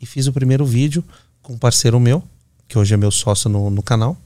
[0.00, 1.02] E fiz o primeiro vídeo
[1.40, 2.22] com um parceiro meu,
[2.68, 4.16] que hoje é meu sócio no, no canal.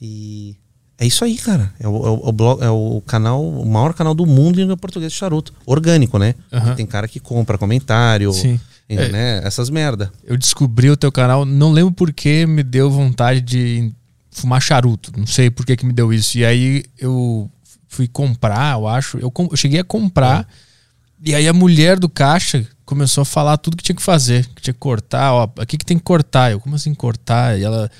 [0.00, 0.56] E
[0.98, 1.72] é isso aí, cara.
[1.80, 5.12] É o, é o, blog, é o canal, o maior canal do mundo em português
[5.12, 5.52] de charuto.
[5.66, 6.34] Orgânico, né?
[6.52, 6.74] Aham.
[6.74, 8.60] Tem cara que compra comentário, Sim.
[8.88, 9.08] É.
[9.08, 9.40] né?
[9.44, 10.12] Essas merda.
[10.24, 13.92] Eu descobri o teu canal, não lembro por que me deu vontade de
[14.30, 15.12] fumar charuto.
[15.16, 16.38] Não sei por que, que me deu isso.
[16.38, 17.50] E aí eu
[17.88, 19.18] fui comprar, eu acho.
[19.18, 20.46] Eu, eu cheguei a comprar.
[21.24, 24.46] E aí a mulher do caixa começou a falar tudo que tinha que fazer.
[24.54, 26.52] Que tinha que cortar, ó, aqui que tem que cortar.
[26.52, 27.58] Eu, como assim cortar?
[27.58, 27.90] E ela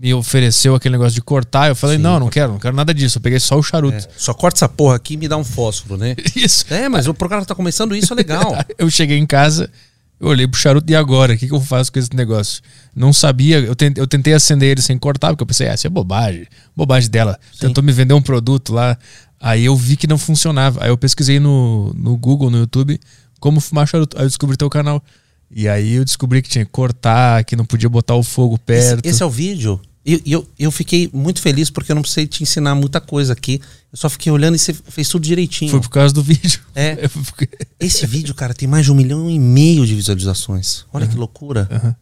[0.00, 1.68] me ofereceu aquele negócio de cortar.
[1.68, 3.18] Eu falei, Sim, não, não quero, não quero nada disso.
[3.18, 3.98] Eu peguei só o charuto.
[3.98, 4.08] É.
[4.16, 6.16] Só corta essa porra aqui e me dá um fósforo, né?
[6.34, 6.64] Isso.
[6.72, 8.56] é, mas o programa tá começando isso, é legal.
[8.78, 9.70] Eu cheguei em casa,
[10.18, 11.34] eu olhei pro charuto e agora?
[11.34, 12.62] O que, que eu faço com esse negócio?
[12.94, 15.86] Não sabia, eu tentei, eu tentei acender ele sem cortar, porque eu pensei, ah, isso
[15.86, 16.46] é bobagem.
[16.74, 17.38] Bobagem dela.
[17.58, 18.96] Tentou me vender um produto lá.
[19.38, 20.82] Aí eu vi que não funcionava.
[20.82, 22.98] Aí eu pesquisei no, no Google, no YouTube,
[23.38, 24.16] como fumar charuto.
[24.16, 25.02] Aí eu descobri teu canal.
[25.50, 28.64] E aí eu descobri que tinha que cortar, que não podia botar o fogo Esse,
[28.64, 29.06] perto.
[29.06, 29.80] esse é o vídeo.
[30.04, 33.32] E e eu, eu fiquei muito feliz porque eu não precisei te ensinar muita coisa
[33.32, 33.60] aqui.
[33.92, 35.70] Eu só fiquei olhando e você fez tudo direitinho.
[35.70, 36.60] Foi por causa do vídeo.
[36.74, 37.06] É.
[37.08, 37.48] Porque-
[37.78, 40.84] Esse vídeo, cara, tem mais de um milhão e meio de visualizações.
[40.92, 41.68] Olha que loucura.
[41.70, 41.96] Aham.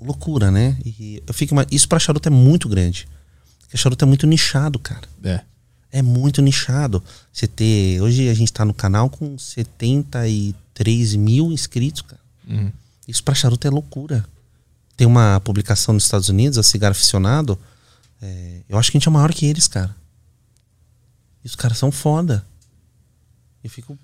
[0.00, 0.76] Loucura, né?
[0.86, 3.06] E eu fico, isso pra charuto é muito grande.
[3.60, 5.02] Porque charuto é muito nichado, cara.
[5.24, 5.40] É.
[5.90, 7.02] É muito nichado.
[7.32, 8.00] Você ter.
[8.00, 12.20] Hoje a gente tá no canal com 73 mil inscritos, cara.
[12.48, 12.70] Uhum.
[13.06, 14.24] Isso pra charuto é loucura.
[14.98, 17.56] Tem uma publicação nos Estados Unidos, a Cigar Aficionado.
[18.20, 19.94] é, eu acho que a gente é maior que eles, cara.
[21.44, 22.44] E os caras são foda.
[23.62, 23.96] Eu fico,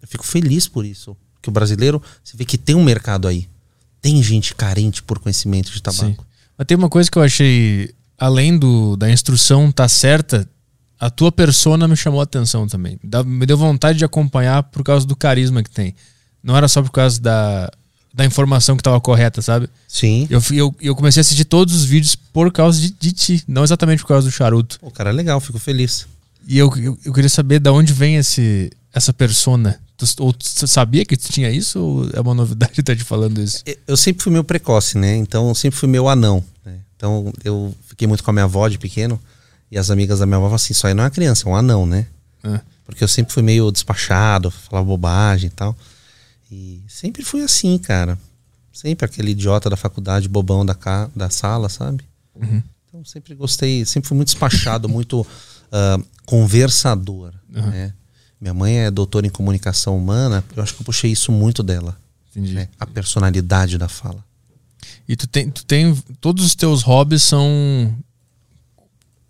[0.00, 1.16] eu fico feliz por isso.
[1.42, 3.48] Que o brasileiro, você vê que tem um mercado aí.
[4.00, 6.04] Tem gente carente por conhecimento de tabaco.
[6.06, 6.16] Sim.
[6.56, 10.48] Mas tem uma coisa que eu achei, além do, da instrução tá certa,
[10.96, 13.00] a tua persona me chamou a atenção também.
[13.02, 15.92] Dá- me deu vontade de acompanhar por causa do carisma que tem.
[16.40, 17.68] Não era só por causa da,
[18.16, 19.68] da informação que estava correta, sabe?
[19.86, 20.26] Sim.
[20.30, 23.62] Eu, eu, eu comecei a assistir todos os vídeos por causa de, de ti, não
[23.62, 24.78] exatamente por causa do charuto.
[24.80, 26.06] O cara é legal, fico feliz.
[26.48, 29.78] E eu, eu, eu queria saber de onde vem esse, essa persona.
[29.98, 33.38] Tu, ou tu sabia que tu tinha isso ou é uma novidade estar te falando
[33.38, 33.62] isso?
[33.86, 35.14] Eu sempre fui meio precoce, né?
[35.16, 36.42] Então eu sempre fui meio anão.
[36.64, 36.78] né?
[36.96, 39.20] Então eu fiquei muito com a minha avó de pequeno.
[39.70, 41.50] E as amigas da minha avó falavam assim: isso aí não é uma criança, é
[41.50, 42.06] um anão, né?
[42.42, 45.76] Ah, Porque eu sempre fui meio despachado, falava bobagem e tal.
[46.50, 48.18] E sempre fui assim, cara.
[48.72, 51.10] Sempre aquele idiota da faculdade, bobão da, ca...
[51.16, 52.04] da sala, sabe?
[52.34, 52.62] Uhum.
[52.86, 55.26] Então sempre gostei, sempre fui muito despachado, muito
[55.72, 57.32] ah, conversador.
[57.54, 57.66] Uhum.
[57.70, 57.92] Né?
[58.40, 61.98] Minha mãe é doutora em comunicação humana, eu acho que eu puxei isso muito dela.
[62.30, 62.52] entendi.
[62.52, 62.68] Né?
[62.78, 64.24] A personalidade da fala.
[65.08, 65.94] E tu tem, tu tem.
[66.20, 67.94] Todos os teus hobbies são.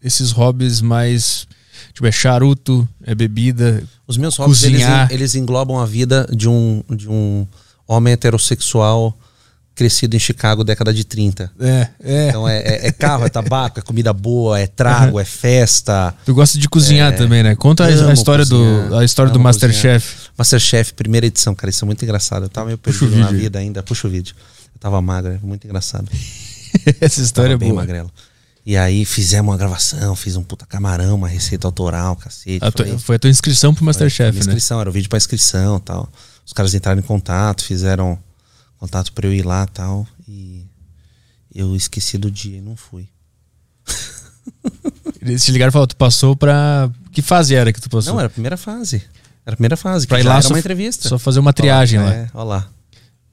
[0.03, 1.47] Esses hobbies mais.
[1.93, 3.83] Tipo, é charuto, é bebida.
[4.07, 7.47] Os meus hobbies, eles, eles englobam a vida de um, de um
[7.87, 9.17] homem heterossexual
[9.75, 11.53] crescido em Chicago, década de 30.
[11.61, 12.29] É, é.
[12.31, 16.15] Então é, é- é carro, é tabaco, é comida boa, é trago, é festa.
[16.25, 17.55] Tu gosta de cozinhar também, né?
[17.55, 20.31] Conta a, história do cozinhar, a história do Masterchef.
[20.37, 22.45] Masterchef, primeira edição, cara, isso é muito engraçado.
[22.45, 23.83] Eu tava meio perdido na vida ainda.
[23.83, 24.35] Puxa o vídeo.
[24.75, 26.09] Eu tava magra, é muito engraçado.
[26.99, 27.83] Essa história é bem boa.
[27.83, 28.11] magrelo.
[28.67, 32.65] E aí fizemos uma gravação, fiz um puta camarão, uma receita autoral, cacete.
[32.65, 34.41] A tua- foi a tua inscrição pro Masterchef, né?
[34.41, 36.11] inscrição, era o vídeo pra inscrição tal.
[36.45, 38.19] Os caras entraram em contato, fizeram
[38.77, 40.05] contato pra eu ir lá tal.
[40.29, 40.67] E
[41.55, 43.09] eu esqueci do dia e não fui.
[45.23, 46.91] Eles te ligaram e falaram, tu passou pra.
[47.13, 48.13] Que fase era que tu passou?
[48.13, 48.97] Não, era a primeira fase.
[49.45, 51.09] Era a primeira fase, Pra ir lá só, uma entrevista.
[51.09, 52.15] só fazer uma triagem Olha lá.
[52.15, 52.69] É, olha lá.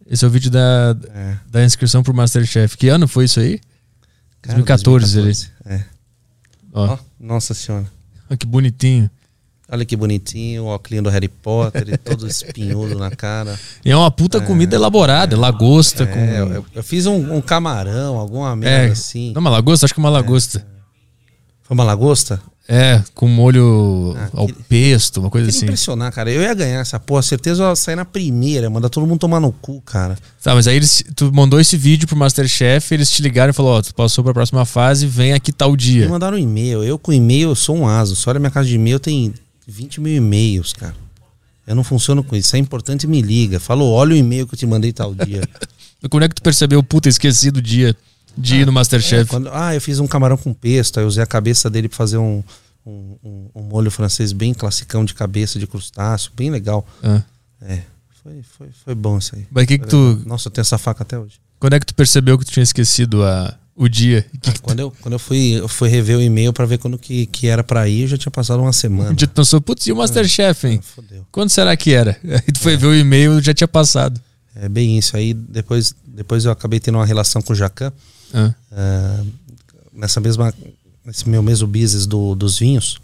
[0.07, 1.38] Esse é o vídeo da, É.
[1.49, 2.77] da inscrição pro Masterchef.
[2.77, 3.59] Que ano foi isso aí?
[4.43, 5.25] Cara, 2014 ali.
[5.25, 5.85] 2014, É.
[6.73, 7.85] Ó, nossa senhora.
[8.29, 9.09] ó, que bonitinho.
[9.69, 13.57] Olha que bonitinho, o óculos do Harry Potter todo espinhudo na cara.
[13.83, 16.19] E é uma puta comida elaborada, lagosta É, com.
[16.19, 19.31] eu, eu fiz um, um camarão, alguma merda É, assim.
[19.33, 19.85] Não, uma lagosta?
[19.85, 20.63] Acho que é uma lagosta.
[21.63, 22.39] Foi uma lagosta?
[22.68, 25.66] É, com molho Ah, ao pesto, uma coisa assim.
[25.66, 26.32] impressionar, cara.
[26.32, 29.41] Eu ia ganhar essa porra, certeza eu ia sair na primeira, mandar todo mundo tomar
[29.41, 30.18] no cu, cara.
[30.41, 33.78] Tá, mas aí eles, tu mandou esse vídeo pro Masterchef, eles te ligaram e falaram,
[33.80, 36.07] ó, tu passou pra próxima fase, vem aqui tal Me dia.
[36.07, 36.84] mandaram um e-mail.
[36.84, 38.16] Eu com e-mail, eu sou um aso.
[38.16, 39.34] Você olha minha casa de e-mail, tem
[39.68, 40.95] 20 mil e-mails, cara.
[41.68, 42.55] Eu não funciono com isso.
[42.55, 43.59] É importante, me liga.
[43.59, 45.41] Falou, olha o e-mail que eu te mandei tal dia.
[46.09, 47.95] Como é que tu percebeu, puta, esqueci do dia
[48.38, 49.29] de ir no É, Masterchef?
[49.29, 51.97] quando- ah, eu fiz um camarão com pesto, aí eu usei a cabeça dele pra
[51.97, 52.43] fazer um,
[52.86, 56.86] um, um- um molho francês bem classicão de cabeça de crustáceo, bem legal.
[57.03, 57.21] Ah.
[57.61, 57.79] É,
[58.23, 59.45] foi, foi, foi bom isso aí.
[59.51, 61.36] Mas que que tu, Nossa, eu tenho essa faca até hoje.
[61.59, 64.23] quando é que tu percebeu que tu tinha esquecido a, o dia?
[64.41, 66.77] Que que tu, Quando eu, quando eu fui, eu fui rever o e-mail pra ver
[66.77, 69.13] quando que, que era pra ir, já tinha passado uma um semana.
[69.13, 70.79] dia tu pensou, putz, e o Masterchef, hein?
[70.81, 71.25] Ah, fodeu.
[71.31, 72.17] Quando será que era?
[72.27, 74.19] Aí tu foi ver o e-mail já tinha passado.
[74.55, 75.15] É bem isso.
[75.17, 77.91] Aí depois, depois eu acabei tendo uma relação com o Jacan.
[78.34, 78.53] Ah.
[78.71, 79.23] Ah,
[79.93, 80.53] nessa mesma
[81.05, 82.99] nesse meu mesmo business do, dos vinhos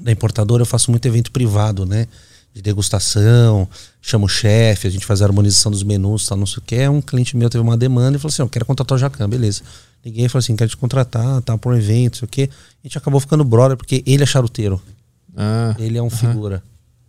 [0.00, 2.06] da importadora eu faço muito evento privado né?
[2.54, 3.68] De degustação
[4.00, 6.88] chamo o chefe a gente faz a harmonização dos menus tal não sei o que
[6.88, 9.62] um cliente meu teve uma demanda e falou assim eu quero contratar o Jacan beleza.
[10.04, 12.86] Ninguém falou assim quero te contratar tá por um evento não sei o que a
[12.86, 14.80] gente acabou ficando brother porque ele é charuteiro.
[15.36, 15.74] Ah.
[15.80, 16.62] ele é um figura.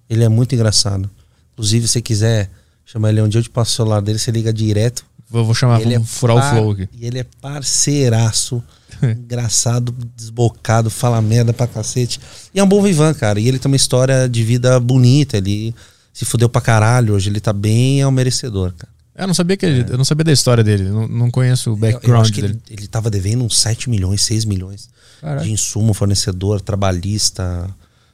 [0.10, 1.10] Ele é muito engraçado.
[1.54, 2.50] Inclusive se você quiser
[2.86, 5.56] chamar ele um dia eu te passo o celular dele você liga direto Vou, vou
[5.56, 6.90] chamar, ele vamos é furar par- o flow aqui.
[6.94, 8.64] E ele é parceiraço,
[9.02, 12.20] engraçado, desbocado, fala merda pra cacete.
[12.54, 13.40] E é um bom vivan, cara.
[13.40, 15.38] E ele tem uma história de vida bonita.
[15.38, 15.74] Ele
[16.14, 17.14] se fudeu pra caralho.
[17.16, 18.94] Hoje ele tá bem, é um merecedor, cara.
[19.18, 21.76] Eu não sabia que ele, eu não sabia da história dele, não, não conheço o
[21.78, 22.48] background dele.
[22.48, 24.90] ele, ele tava devendo uns 7 milhões, 6 milhões
[25.22, 25.42] Caralho.
[25.46, 27.70] de insumo, fornecedor, trabalhista.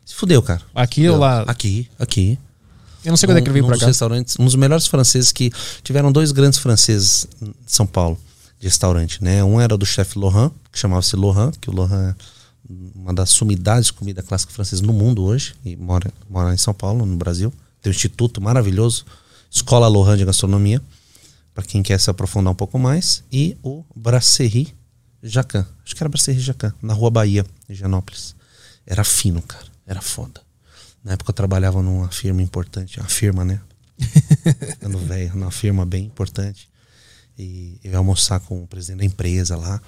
[0.05, 0.62] Se fudeu, cara.
[0.76, 1.41] Aqui ou lá?
[1.47, 2.38] Aqui, aqui.
[3.03, 3.87] Eu não sei quando é que ele veio dos cá.
[3.87, 5.51] restaurantes, um dos melhores franceses que
[5.83, 8.17] tiveram dois grandes franceses em São Paulo
[8.59, 9.43] de restaurante, né?
[9.43, 12.15] Um era do chefe Laurent, que chamava-se Laurent, que o Laurent é
[12.95, 16.73] uma das sumidades de comida clássica francesa no mundo hoje e mora mora em São
[16.73, 17.51] Paulo, no Brasil.
[17.81, 19.03] Tem um instituto maravilhoso,
[19.49, 20.81] Escola Laurent de Gastronomia,
[21.53, 24.73] para quem quer se aprofundar um pouco mais, e o Brasserie
[25.23, 25.65] Jacan.
[25.83, 28.35] Acho que era Brasserie Jacan, na Rua Bahia, em Higienópolis.
[28.85, 29.65] Era fino, cara.
[29.85, 30.41] Era foda.
[31.03, 33.59] Na época eu trabalhava numa firma importante, uma firma, né?
[34.71, 36.69] Ficando velho, numa firma bem importante.
[37.37, 39.81] E eu ia almoçar com o presidente da empresa lá.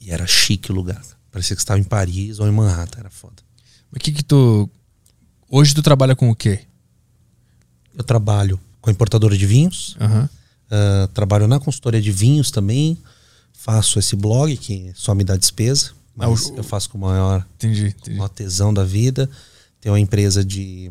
[0.00, 1.02] E era chique o lugar.
[1.30, 3.36] Parecia que estava em Paris ou em Manhattan, era foda.
[3.94, 4.68] O que que tu...
[5.50, 6.60] Hoje tu trabalha com o quê?
[7.96, 10.28] Eu trabalho com a importadora de vinhos, Aham.
[10.70, 12.96] ah, trabalho na consultoria de vinhos também,
[13.52, 17.00] faço esse blog que só me dá despesa, Ah, mas o- eu faço com o
[17.02, 18.16] maior, Entendi, entendi.
[18.16, 19.28] maior tesão da vida.
[19.82, 20.90] Tenho uma empresa de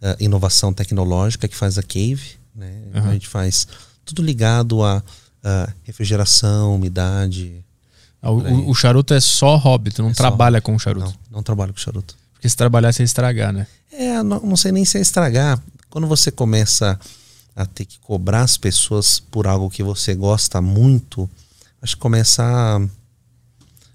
[0.00, 2.84] eh, inovação tecnológica que faz a Cave, né?
[2.94, 3.10] Aham.
[3.10, 3.68] a gente faz
[4.04, 5.02] tudo ligado a,
[5.44, 7.62] a refrigeração, umidade.
[8.22, 11.06] Ah, o, o- charuto é só hobby, tu não É só trabalha com o charuto.
[11.06, 12.16] Não, não trabalho com charuto.
[12.32, 13.66] Porque se trabalhar, você estragar, né?
[13.92, 15.60] É, não, não sei nem se é estragar.
[15.90, 16.98] Quando você começa
[17.56, 21.28] a ter que cobrar as pessoas por algo que você gosta muito,
[21.82, 22.80] acho que começa a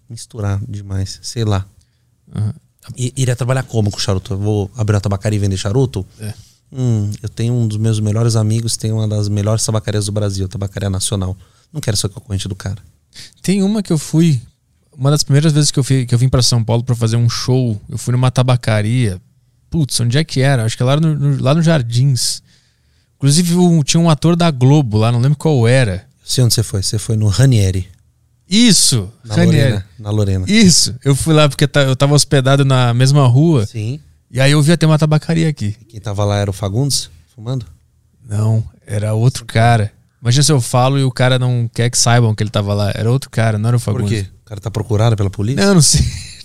[0.10, 1.66] misturar demais, sei lá.
[2.36, 2.54] Aham.
[2.98, 4.34] Iria trabalhar como com charuto?
[4.34, 6.06] Eu vou abrir uma tabacaria e vender charuto?
[6.20, 6.34] É.
[6.72, 10.48] Hum, eu tenho um dos meus melhores amigos, tem uma das melhores tabacarias do Brasil,
[10.48, 11.38] Tabacaria Nacional.
[11.72, 12.80] Não quero ser concorrente do cara.
[13.42, 14.42] Tem uma que eu fui.
[14.98, 17.16] Uma das primeiras vezes que eu, fui, que eu vim pra São Paulo pra fazer
[17.16, 19.22] um show, eu fui numa tabacaria.
[19.70, 20.66] Putz, onde é que era?
[20.66, 22.42] Acho que lá no, no- lá no Jardins.
[23.18, 26.06] Inclusive um- tinha um ator da Globo lá, não lembro qual era.
[26.24, 26.82] Eu sei onde você foi.
[26.84, 27.88] Você foi no Ranieri,
[28.50, 29.10] Isso!
[29.24, 29.58] na Ranieri.
[29.72, 29.86] Lorena.
[30.00, 30.46] Na Lorena.
[30.48, 30.96] Isso!
[31.04, 33.66] Eu fui lá porque ta- eu tava hospedado na mesma rua.
[33.66, 34.00] Sim.
[34.30, 35.76] E aí eu vi até uma tabacaria aqui.
[35.88, 37.66] Quem tava lá era o Fagundes, fumando?
[38.28, 39.92] Não, era outro cara.
[40.22, 42.92] Imagina se eu falo e o cara não quer que saibam que ele tava lá.
[42.96, 44.24] Era outro cara, não era o Por Fagundes.
[44.24, 44.28] quê?
[44.44, 45.66] O cara tá procurado pela polícia?
[45.66, 46.02] Não, não sei.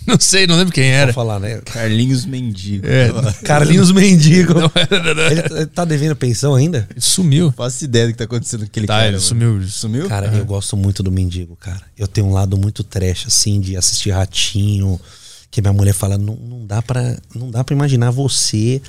[0.13, 1.11] Não sei, não lembro quem era.
[1.11, 1.61] Vou falar, né?
[1.65, 2.85] Carlinhos Mendigo.
[2.87, 3.09] É.
[3.45, 4.53] Carlinhos Mendigo.
[4.55, 5.31] Não era, não era.
[5.31, 6.87] Ele, ele tá devendo pensão ainda?
[6.89, 7.53] Ele sumiu.
[7.55, 9.05] Faço ideia do que tá acontecendo com aquele Tá, cara.
[9.07, 9.23] ele mano.
[9.23, 9.67] sumiu.
[9.67, 10.07] Sumiu?
[10.09, 11.81] Cara, eu gosto muito do Mendigo, cara.
[11.97, 14.99] Eu tenho um lado muito trash, assim, de assistir Ratinho,
[15.51, 18.81] que minha mulher fala, não, não dá para não dá pra imaginar você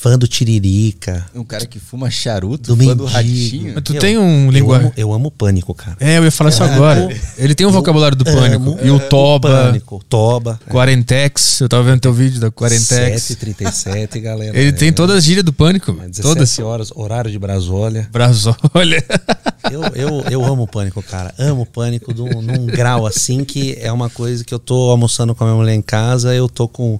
[0.00, 3.04] fã do Tiririca, Um cara que fuma charuto, do fã do Mendigo.
[3.06, 3.72] ratinho.
[3.74, 4.86] Mas tu Eu- tem um eu linguagem.
[4.86, 5.96] amo, eu amo o Pânico, cara.
[5.98, 7.08] É, eu ia falar isso agora.
[7.36, 8.70] Ele tem um vocabulário do pânico.
[8.70, 10.60] Amo E o o Toba, Pânico, Toba.
[10.70, 11.60] Quarentex.
[11.60, 13.22] Eu tava vendo teu vídeo da Quarentex.
[13.22, 14.56] 7h37, galera.
[14.58, 15.90] Ele tem É, todas as gírias do pânico.
[15.92, 16.58] é, 17 Todas.
[16.60, 18.08] horas, horário de Brasólia.
[18.12, 19.04] Brasólia.
[19.70, 21.34] Eu, eu, eu amo o pânico, cara.
[21.36, 25.34] Amo o pânico num, num grau assim que é uma coisa que eu tô almoçando
[25.34, 26.98] com a minha mulher em casa, eu tô com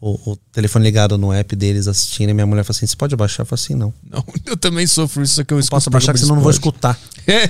[0.00, 3.14] o, o telefone ligado no app deles assistindo, e minha mulher fala assim: você pode
[3.14, 3.40] abaixar?
[3.40, 3.92] Eu falo assim, não.
[4.08, 5.76] Não, eu também sofro isso, só que eu escuto.
[5.76, 6.98] Posso abaixar que senão eu não vou escutar.
[7.30, 7.44] É,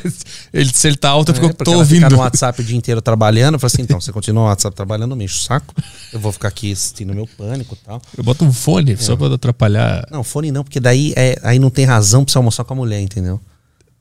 [0.52, 1.98] ele, se ele tá alto, é porque É, eu porque tô ela ouvindo.
[2.02, 3.54] fica no WhatsApp o dia inteiro trabalhando.
[3.54, 5.72] Eu falo assim: então, você continua no WhatsApp trabalhando, me enche o saco.
[6.12, 8.02] Eu vou ficar aqui assistindo meu pânico e tal.
[8.16, 8.96] Eu boto um fone É.
[8.96, 10.04] só pra atrapalhar.
[10.10, 12.76] Não, fone não, porque daí é, aí não tem razão pra você almoçar com a
[12.76, 13.40] mulher, entendeu?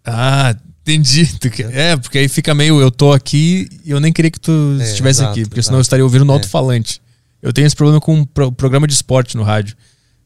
[0.04, 1.28] Ah, entendi.
[1.52, 4.78] Que- É, porque aí fica meio eu tô aqui e eu nem queria que tu
[4.80, 5.66] É, estivesse exato, aqui, porque exato.
[5.68, 6.36] senão eu estaria ouvindo no É.
[6.38, 7.00] alto-falante.
[7.42, 9.76] Eu tenho esse problema com um pro- programa de esporte no rádio.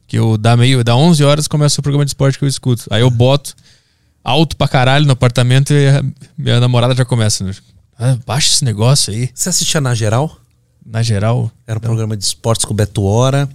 [0.08, 2.86] Que eu dá meio, dá 11 horas começa o programa de esporte que eu escuto.
[2.90, 3.54] Aí eu boto
[4.24, 6.04] alto pra caralho no apartamento e a
[6.38, 7.44] minha namorada já começa.
[7.46, 7.54] Né?
[7.98, 9.30] Ah, baixa esse negócio aí.
[9.34, 10.38] Você assistia na geral?
[10.86, 11.52] Na geral.
[11.66, 13.48] Era um programa de esportes com o Beto Hora.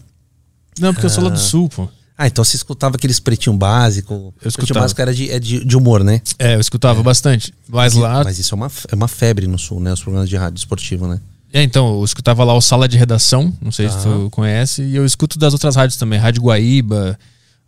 [0.80, 1.88] Não, porque eu sou lá do sul, pô.
[2.18, 4.32] Ah, então você escutava aqueles pretinho básico.
[4.38, 4.80] Pretinho escutava.
[4.80, 6.22] básico era de, é de, de humor, né?
[6.38, 7.52] É, eu escutava bastante.
[7.68, 8.24] Mas lá.
[8.24, 9.92] Mas isso é uma, é uma febre no sul, né?
[9.92, 11.20] Os programas de rádio esportivo, né?
[11.52, 14.96] É, então, eu escutava lá o Sala de Redação, não sei se tu conhece, e
[14.96, 17.18] eu escuto das outras rádios também, Rádio Guaíba,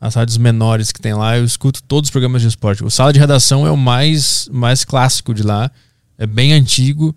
[0.01, 2.85] as rádios menores que tem lá, eu escuto todos os programas de esporte.
[2.85, 5.71] O Sala de Redação é o mais, mais clássico de lá,
[6.19, 7.15] é bem antigo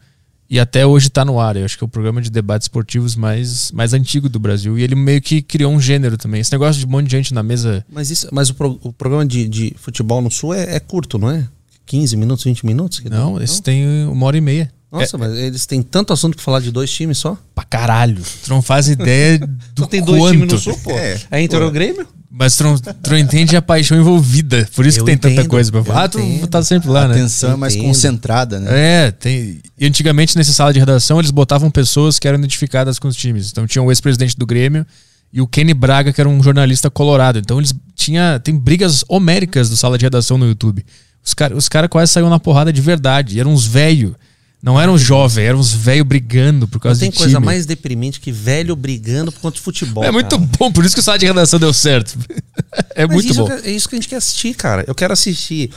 [0.49, 1.55] e até hoje tá no ar.
[1.57, 4.78] Eu acho que é o programa de debates esportivos mais, mais antigo do Brasil.
[4.78, 6.41] E ele meio que criou um gênero também.
[6.41, 7.86] Esse negócio de um monte de gente na mesa.
[7.91, 11.18] Mas, isso, mas o, pro- o programa de, de futebol no sul é, é curto,
[11.18, 11.47] não é?
[11.86, 13.01] 15 minutos, 20 minutos?
[13.05, 13.43] Não, dá?
[13.43, 14.72] esse tem uma hora e meia.
[14.91, 17.37] Nossa, É, mas eles têm tanto assunto pra falar de dois times só?
[17.55, 18.21] pra caralho.
[18.43, 19.39] Tu não faz ideia
[19.73, 20.31] do tem dois quanto.
[20.33, 20.91] times no sul, pô.
[20.91, 21.65] É, É, Inter pô.
[21.65, 22.07] ou Grêmio?
[22.33, 24.67] Mas tu não, tu não entende a paixão envolvida.
[24.73, 26.03] Por isso Eu que tem tanta entendo, coisa pra falar.
[26.03, 26.47] Ah, tu entendo.
[26.47, 27.15] tá sempre lá, A né?
[27.15, 27.87] atenção é mais Entendo.
[27.87, 28.69] concentrada, né?
[29.07, 29.59] É, tem.
[29.77, 33.49] E antigamente nessa sala de redação eles botavam pessoas que eram identificadas com os times.
[33.51, 34.85] Então tinha o ex-presidente do Grêmio
[35.33, 37.37] e o Kenny Braga, que era um jornalista colorado.
[37.37, 40.85] Então eles tinha tem brigas homéricas do sala de redação no YouTube.
[41.23, 43.35] Os caras os cara quase saíram na porrada de verdade.
[43.35, 44.15] E eram uns velho.
[44.64, 47.45] Não eram jovens, eram uns velho brigando por Não causa tem de coisa time.
[47.45, 50.03] mais deprimente que velho brigando por conta de futebol.
[50.03, 50.49] É muito cara.
[50.59, 52.16] bom, por isso que o sala de redação deu certo.
[52.95, 53.47] é Mas muito isso bom.
[53.47, 54.84] que- é isso que a gente quer assistir, cara.
[54.88, 55.72] Eu quero assistir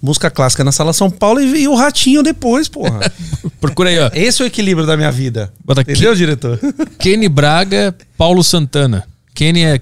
[0.00, 3.00] música clássica na Sala São Paulo e, e o Ratinho depois, porra.
[3.60, 4.08] Procura aí, ó.
[4.14, 5.52] Esse é o equilíbrio da minha vida.
[5.64, 5.90] Bota aqui.
[5.90, 6.60] Entendeu, diretor?
[7.00, 9.02] Kenny Braga, Paulo Santana.
[9.34, 9.76] Kenny é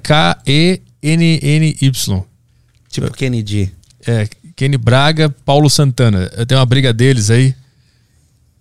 [1.03, 2.25] K-E-N-N-Y.
[2.91, 3.71] tipo Kennedy.
[4.07, 6.31] É, Kenny Braga, Paulo Santana.
[6.37, 7.55] Eu tenho uma briga deles aí.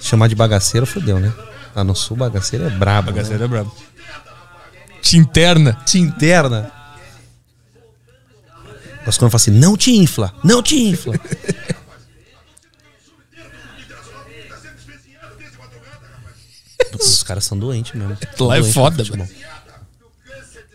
[0.00, 1.32] Chamar de bagaceiro fodeu, né?
[1.74, 3.10] Lá no sul, bagaceiro é brabo.
[3.10, 3.12] né?
[3.12, 3.74] Bagaceiro é brabo.
[5.02, 5.74] Te interna.
[5.84, 6.72] te interna.
[9.04, 11.14] Mas quando fala assim, não te infla, não te infla.
[16.94, 18.16] Os caras são doentes mesmo.
[18.36, 19.26] São Lá é doentes foda, no futebol.
[19.26, 19.42] mano.
[20.24, 20.66] Câncer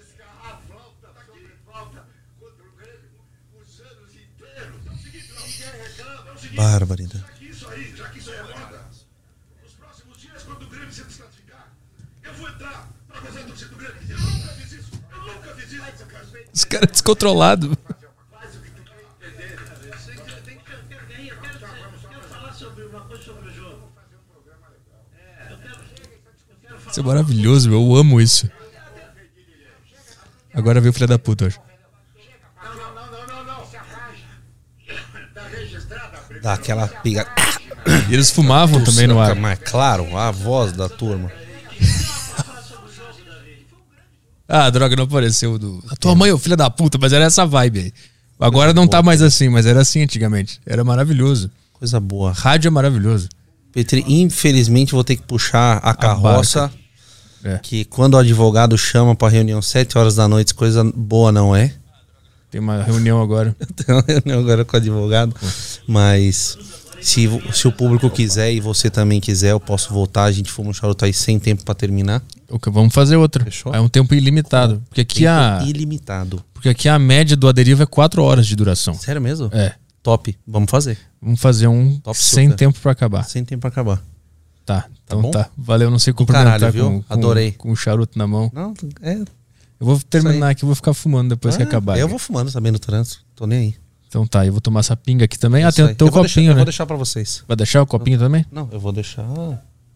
[23.24, 23.92] sobre o jogo.
[26.90, 27.82] Isso é maravilhoso, meu.
[27.82, 28.50] Eu amo isso.
[30.54, 31.68] Agora veio o filho da puta briga.
[36.42, 37.28] Dá aquela piga.
[38.10, 39.36] E eles fumavam também no ar.
[39.36, 41.32] Mas claro, a voz da turma.
[44.48, 45.84] Ah, droga, não apareceu do.
[45.90, 47.94] A tua mãe, ô filho da puta, mas era essa vibe aí.
[48.40, 50.62] Agora não tá mais assim, mas era assim antigamente.
[50.66, 51.52] Era maravilhoso.
[51.74, 52.32] Coisa boa.
[52.32, 53.28] Rádio é maravilhoso.
[53.74, 56.72] Petri, infelizmente vou ter que puxar a carroça.
[57.44, 57.60] É.
[57.60, 61.74] Que quando o advogado chama pra reunião 7 horas da noite, coisa boa não é.
[62.50, 63.56] Tem uma reunião agora.
[63.76, 65.36] Tem uma reunião agora com o advogado.
[65.88, 66.58] Mas
[67.02, 70.24] se, se o público quiser e você também quiser, eu posso voltar.
[70.24, 72.24] A gente fuma um charuto aí sem tempo pra terminar.
[72.50, 73.44] O que- Vamos fazer outra.
[73.44, 73.74] Fechou?
[73.74, 74.82] É um tempo ilimitado.
[74.90, 76.44] Porque aqui, Tempo a, ilimitado.
[76.54, 78.94] porque aqui a média do aderivo é 4 horas de duração.
[78.94, 79.50] Sério mesmo?
[79.54, 79.74] É.
[80.02, 80.38] Top.
[80.48, 80.98] Vamos fazer.
[81.22, 82.58] Vamos fazer um Top sem super.
[82.58, 83.24] tempo pra acabar.
[83.24, 84.02] Sem tempo pra acabar.
[84.66, 84.86] Tá.
[85.04, 85.32] Então bom?
[85.32, 85.50] tá.
[85.58, 86.86] Valeu, não sei cumprimentar caralho, viu?
[86.86, 87.52] com, com, Adorei.
[87.54, 88.50] com o charuto na mão.
[88.54, 89.14] Não, é.
[89.16, 91.98] Eu vou terminar aqui, eu vou ficar fumando depois que Ah, acabar.
[91.98, 92.10] Eu aqui.
[92.10, 93.20] vou fumando também no trânsito.
[93.36, 93.76] Tô nem aí.
[94.08, 95.64] Então tá, eu vou tomar essa pinga aqui também.
[95.66, 95.92] ah, Isso tem aí.
[95.92, 96.60] o teu vou deixar, copinho, eu né?
[96.60, 97.44] vou deixar pra vocês.
[97.48, 98.46] Vai deixar o copinho também?
[98.52, 99.24] Não, eu vou deixar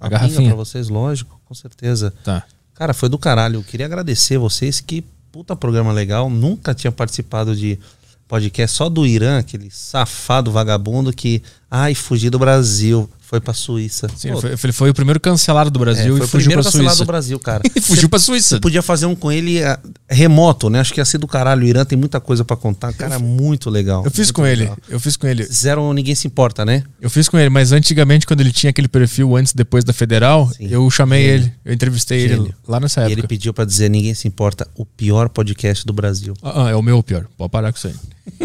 [0.01, 0.47] a, garrafinha.
[0.49, 2.13] pra vocês, lógico, com certeza.
[2.23, 2.43] Tá.
[2.73, 3.59] Cara, foi do caralho.
[3.59, 4.79] Eu queria agradecer vocês.
[4.81, 6.29] Que puta programa legal.
[6.29, 7.79] Nunca tinha participado de
[8.27, 14.09] podcast só do Irã, aquele safado vagabundo que, ai, fugi do Brasil, foi pra Suíça.
[14.17, 16.49] Sim, Pô, foi, ele foi o primeiro cancelado do é, Brasil foi e o fugiu
[16.49, 17.05] primeiro pra cancelado Suíça.
[17.05, 17.63] do Brasil, cara.
[17.73, 18.59] E fugiu pra Suíça.
[18.59, 19.79] Podia fazer um com ele ah,
[20.09, 20.81] remoto, né?
[20.81, 21.63] Acho que ia ser do caralho.
[21.63, 22.91] O Irã tem muita coisa pra contar.
[22.91, 24.03] Cara, muito legal.
[24.03, 24.63] Eu fiz com ele.
[24.63, 24.77] legal.
[24.89, 25.45] Eu fiz com ele.
[25.45, 26.83] Fizeram Ninguém Se Importa, né?
[26.99, 29.93] Eu fiz com ele, mas antigamente, quando ele tinha aquele perfil antes e depois da
[29.93, 30.67] Federal, Sim.
[30.69, 31.35] eu chamei Gênio.
[31.45, 31.53] ele.
[31.63, 32.53] Eu entrevistei ele Gênio.
[32.67, 33.19] lá nessa E época.
[33.21, 36.33] ele pediu pra dizer Ninguém Se Importa, o pior podcast do Brasil.
[36.43, 37.27] Ah, ah, é o meu pior.
[37.37, 37.95] Pode parar com isso aí.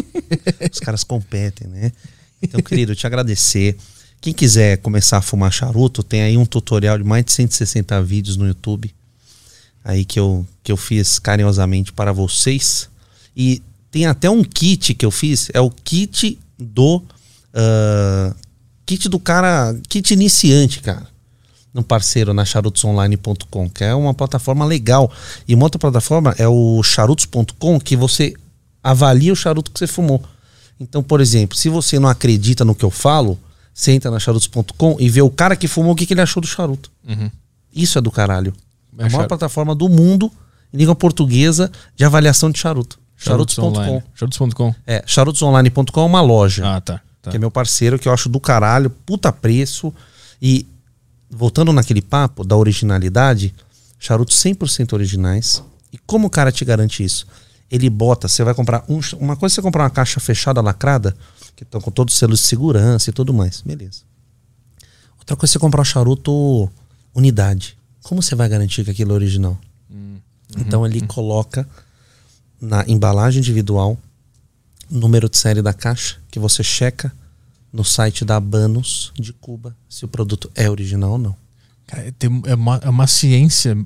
[0.72, 1.91] Os caras competem, né?
[2.41, 3.76] Então, querido, te agradecer.
[4.20, 8.36] Quem quiser começar a fumar charuto, tem aí um tutorial de mais de 160 vídeos
[8.36, 8.92] no YouTube.
[9.84, 12.88] Aí que eu, que eu fiz carinhosamente para vocês.
[13.36, 15.48] E tem até um kit que eu fiz.
[15.54, 17.02] É o kit do.
[17.54, 18.34] ah,
[18.84, 19.78] kit do cara.
[19.88, 21.06] Kit iniciante, cara.
[21.74, 25.12] Um parceiro na charutosonline.com, que é uma plataforma legal.
[25.46, 28.34] E uma outra plataforma é o charutos.com, que você
[28.82, 30.22] avalia o charuto que você fumou.
[30.80, 33.38] Então, por exemplo, se você não acredita no que eu falo,
[33.77, 36.41] você entra na charutos.com e vê o cara que fumou o que, que ele achou
[36.41, 36.91] do charuto.
[37.74, 38.55] Isso é do caralho.
[38.99, 40.33] É a maior plataforma do mundo,
[40.72, 42.99] em língua portuguesa, de avaliação de charuto.
[43.18, 44.03] Charutos.com.
[44.14, 44.74] Charutos.com.
[44.87, 47.03] É, charutosonline.com é uma loja Ah, tá.
[47.20, 47.31] tá.
[47.31, 49.93] que é meu parceiro, que eu acho do caralho, puta preço.
[50.41, 50.66] E
[51.31, 53.55] voltando naquele papo da originalidade,
[53.99, 55.62] charutos 100% originais.
[55.93, 57.27] E como o cara te garante isso?
[57.70, 61.16] Ele bota, você vai comprar um, uma coisa é você comprar uma caixa fechada, lacrada,
[61.54, 64.02] que estão com todos os selos de segurança e tudo mais, beleza.
[65.18, 66.70] Outra coisa é você comprar um charuto
[67.14, 67.76] unidade.
[68.02, 69.58] Como você vai garantir que aquilo é original?
[70.56, 71.68] Então ele coloca
[72.60, 73.98] na embalagem individual
[74.88, 77.12] número de série da caixa, que você checa
[77.72, 81.36] no site da Banos de Cuba se o produto é original ou não.
[81.86, 82.14] Cara,
[82.46, 83.76] é, uma, é uma ciência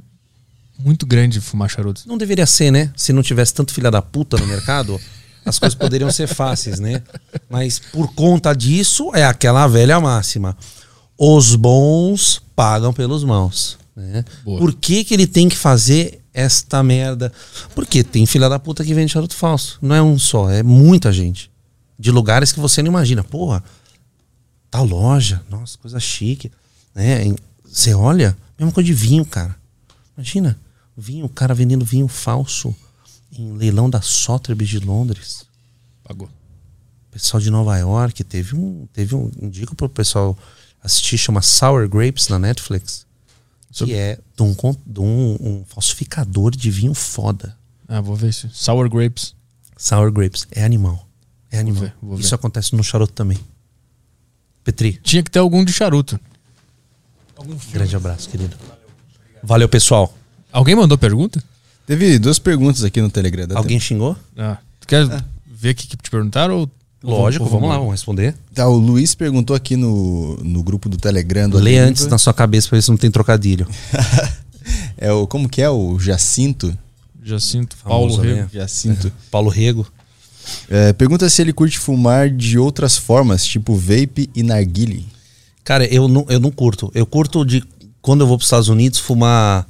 [0.84, 2.02] muito grande fumar charuto.
[2.06, 2.92] Não deveria ser, né?
[2.96, 5.00] Se não tivesse tanto filha da puta no mercado,
[5.44, 7.02] as coisas poderiam ser fáceis, né?
[7.48, 10.56] Mas por conta disso, é aquela velha máxima.
[11.16, 13.78] Os bons pagam pelos maus.
[13.94, 14.24] Né?
[14.44, 14.58] Boa.
[14.58, 17.32] Por que, que ele tem que fazer esta merda?
[17.74, 19.78] Porque tem filha da puta que vende charuto falso.
[19.82, 21.50] Não é um só, é muita gente.
[21.98, 23.22] De lugares que você não imagina.
[23.22, 23.62] Porra,
[24.70, 26.50] tal loja, nossa, coisa chique.
[26.94, 27.34] Né?
[27.64, 29.54] Você olha, mesma coisa de vinho, cara.
[30.16, 30.58] Imagina,
[31.01, 32.74] Vinho, o cara vendendo vinho falso
[33.32, 35.44] em leilão da Sotheby's de Londres.
[36.05, 36.28] Pagou.
[37.11, 40.36] Pessoal de Nova York teve um, teve um, indico pro pessoal
[40.82, 43.07] assistir, chama Sour Grapes na Netflix,
[43.70, 44.55] Sobre- que é de um,
[44.86, 47.57] de um, um falsificador de vinho foda.
[47.88, 48.48] Ah, vou ver isso.
[48.53, 49.34] Sour Grapes.
[49.76, 51.07] Sour Grapes é animal,
[51.51, 51.82] é animal.
[51.82, 52.22] ver, vou ver.
[52.24, 53.38] Isso acontece no charuto também.
[54.62, 56.20] Petri, Tinha que ter algum de charuto.
[57.72, 58.57] grande abraço, querido.
[59.42, 60.14] Valeu, pessoal.
[60.53, 61.42] Alguém mandou pergunta?
[61.86, 63.46] Teve duas perguntas aqui no Telegram.
[63.57, 64.16] Alguém xingou?
[64.36, 65.07] Ah, tu quer
[65.46, 66.59] ver o que, te perguntaram?
[66.59, 66.70] Ou...
[67.03, 68.32] Lógico, ou vamos lá, vamos responder.
[68.32, 68.38] tempo?
[68.55, 72.34] Tá, o Luiz perguntou aqui no, no grupo do Telegram do Lê antes na sua
[72.34, 73.66] cabeça pra ver se não tem trocadilho.
[74.96, 75.70] É o, como que é?
[75.70, 76.76] O Jacinto?
[77.22, 78.40] Jacinto, Paulo Famoso, Rego.
[78.42, 78.48] né?
[78.53, 79.12] Jacinto.
[79.30, 79.86] Paulo Rego.
[80.68, 85.07] É, pergunta se ele curte fumar de outras formas, tipo vape e narguile.
[85.64, 86.90] Cara, eu não, eu não curto.
[86.94, 87.64] Eu curto de
[88.03, 89.66] quando eu vou para os Estados Unidos fumar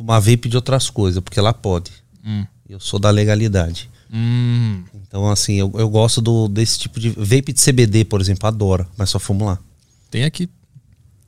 [0.00, 1.90] fumar vape de outras coisas, porque lá pode.
[2.24, 2.46] Hum.
[2.66, 3.90] Eu sou da legalidade.
[4.12, 7.10] Hum, Então, assim, eu, eu gosto do, desse tipo de.
[7.10, 9.58] Vape de CBD, por exemplo, adoro, mas só fumo lá.
[10.10, 10.48] tem aqui.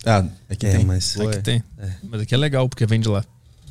[0.06, 0.84] Ah, aqui É, tem.
[0.86, 1.26] mas- Ué.
[1.34, 1.62] Aqui tem.
[2.08, 3.22] Mas aqui é legal, porque vem de lá.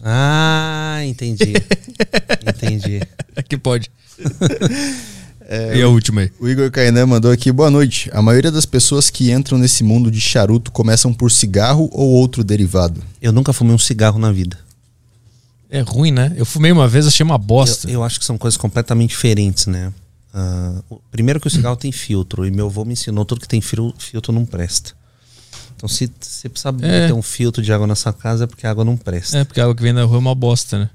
[0.04, 1.54] Ah, entendi.
[2.47, 3.02] entendi.
[3.36, 3.89] Aqui pode.
[5.76, 6.32] e a última aí.
[6.39, 8.10] O Igor Kainan mandou aqui, boa noite.
[8.14, 12.43] A maioria das pessoas que entram nesse mundo de charuto começam por cigarro ou outro
[12.43, 13.02] derivado.
[13.22, 14.58] Eu nunca fumei um cigarro na vida.
[15.72, 16.34] É ruim, né?
[16.36, 17.88] Eu fumei uma vez, achei uma bosta.
[17.88, 19.92] Eu, eu acho que são coisas completamente diferentes, né?
[20.90, 23.62] O- primeiro que o cigarro tem filtro, e meu avô me ensinou tudo que tem
[23.62, 24.92] fil- filtro não presta.
[25.76, 27.08] Então, se você precisa É.
[27.08, 29.38] ter um filtro de água na sua casa, é porque a água não presta.
[29.40, 30.90] É, porque a água que vem da rua é uma bosta, né?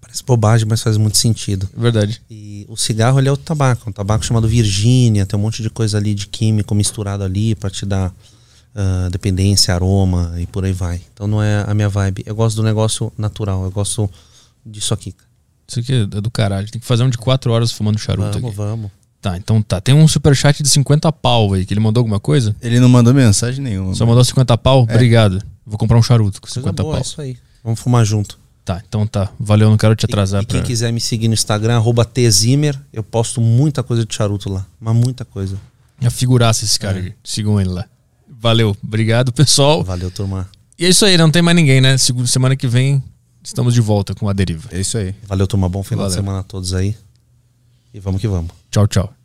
[0.00, 1.68] Parece bobagem, mas faz muito sentido.
[1.76, 2.20] Verdade.
[2.28, 5.70] E o cigarro ele é o tabaco, um tabaco chamado Virgínia, tem um monte de
[5.70, 8.12] coisa ali de químico misturado ali pra te dar
[8.74, 11.00] ah, dependência, aroma e por aí vai.
[11.12, 12.22] Então não é a minha vibe.
[12.26, 14.08] Eu gosto do negócio natural, eu gosto
[14.64, 15.14] disso aqui.
[15.68, 16.68] Isso aqui é do caralho.
[16.70, 18.56] Tem que fazer um de 4 horas fumando charuto Vamos, aqui.
[18.56, 18.90] vamos.
[19.20, 19.80] Tá, então tá.
[19.80, 22.56] Tem um superchat de 50 pau aí, que ele mandou alguma coisa?
[22.60, 23.94] Ele não mandou mensagem nenhuma.
[23.94, 24.82] Só mandou 50 pau?
[24.82, 25.40] Obrigado.
[25.64, 27.02] Vou comprar um charuto com Coisa 50 boa, é pau.
[27.06, 27.36] isso aí.
[27.62, 28.36] Vamos fumar junto.
[28.64, 29.28] Tá, então tá.
[29.38, 30.66] Valeu, não quero te E- atrasar E, quem pra...
[30.66, 34.66] quiser me seguir no Instagram, arroba Tzimer, eu posto muita coisa de charuto lá.
[34.80, 35.56] Mas muita coisa.
[36.04, 37.12] A figuraça esse cara aqui.
[37.22, 37.86] Sigam ele lá.
[38.42, 38.76] Valeu.
[38.82, 39.84] Obrigado, pessoal.
[39.84, 40.48] Valeu, turma.
[40.76, 41.96] E é isso aí, não tem mais ninguém, né?
[41.96, 43.00] Semana que vem
[43.42, 44.68] estamos de volta com a deriva.
[44.72, 45.14] É isso aí.
[45.28, 45.68] Valeu, turma.
[45.68, 46.24] Bom final de Valeu.
[46.24, 46.96] semana a todos aí.
[47.94, 48.50] E vamos que vamos.
[48.68, 49.21] Tchau, tchau.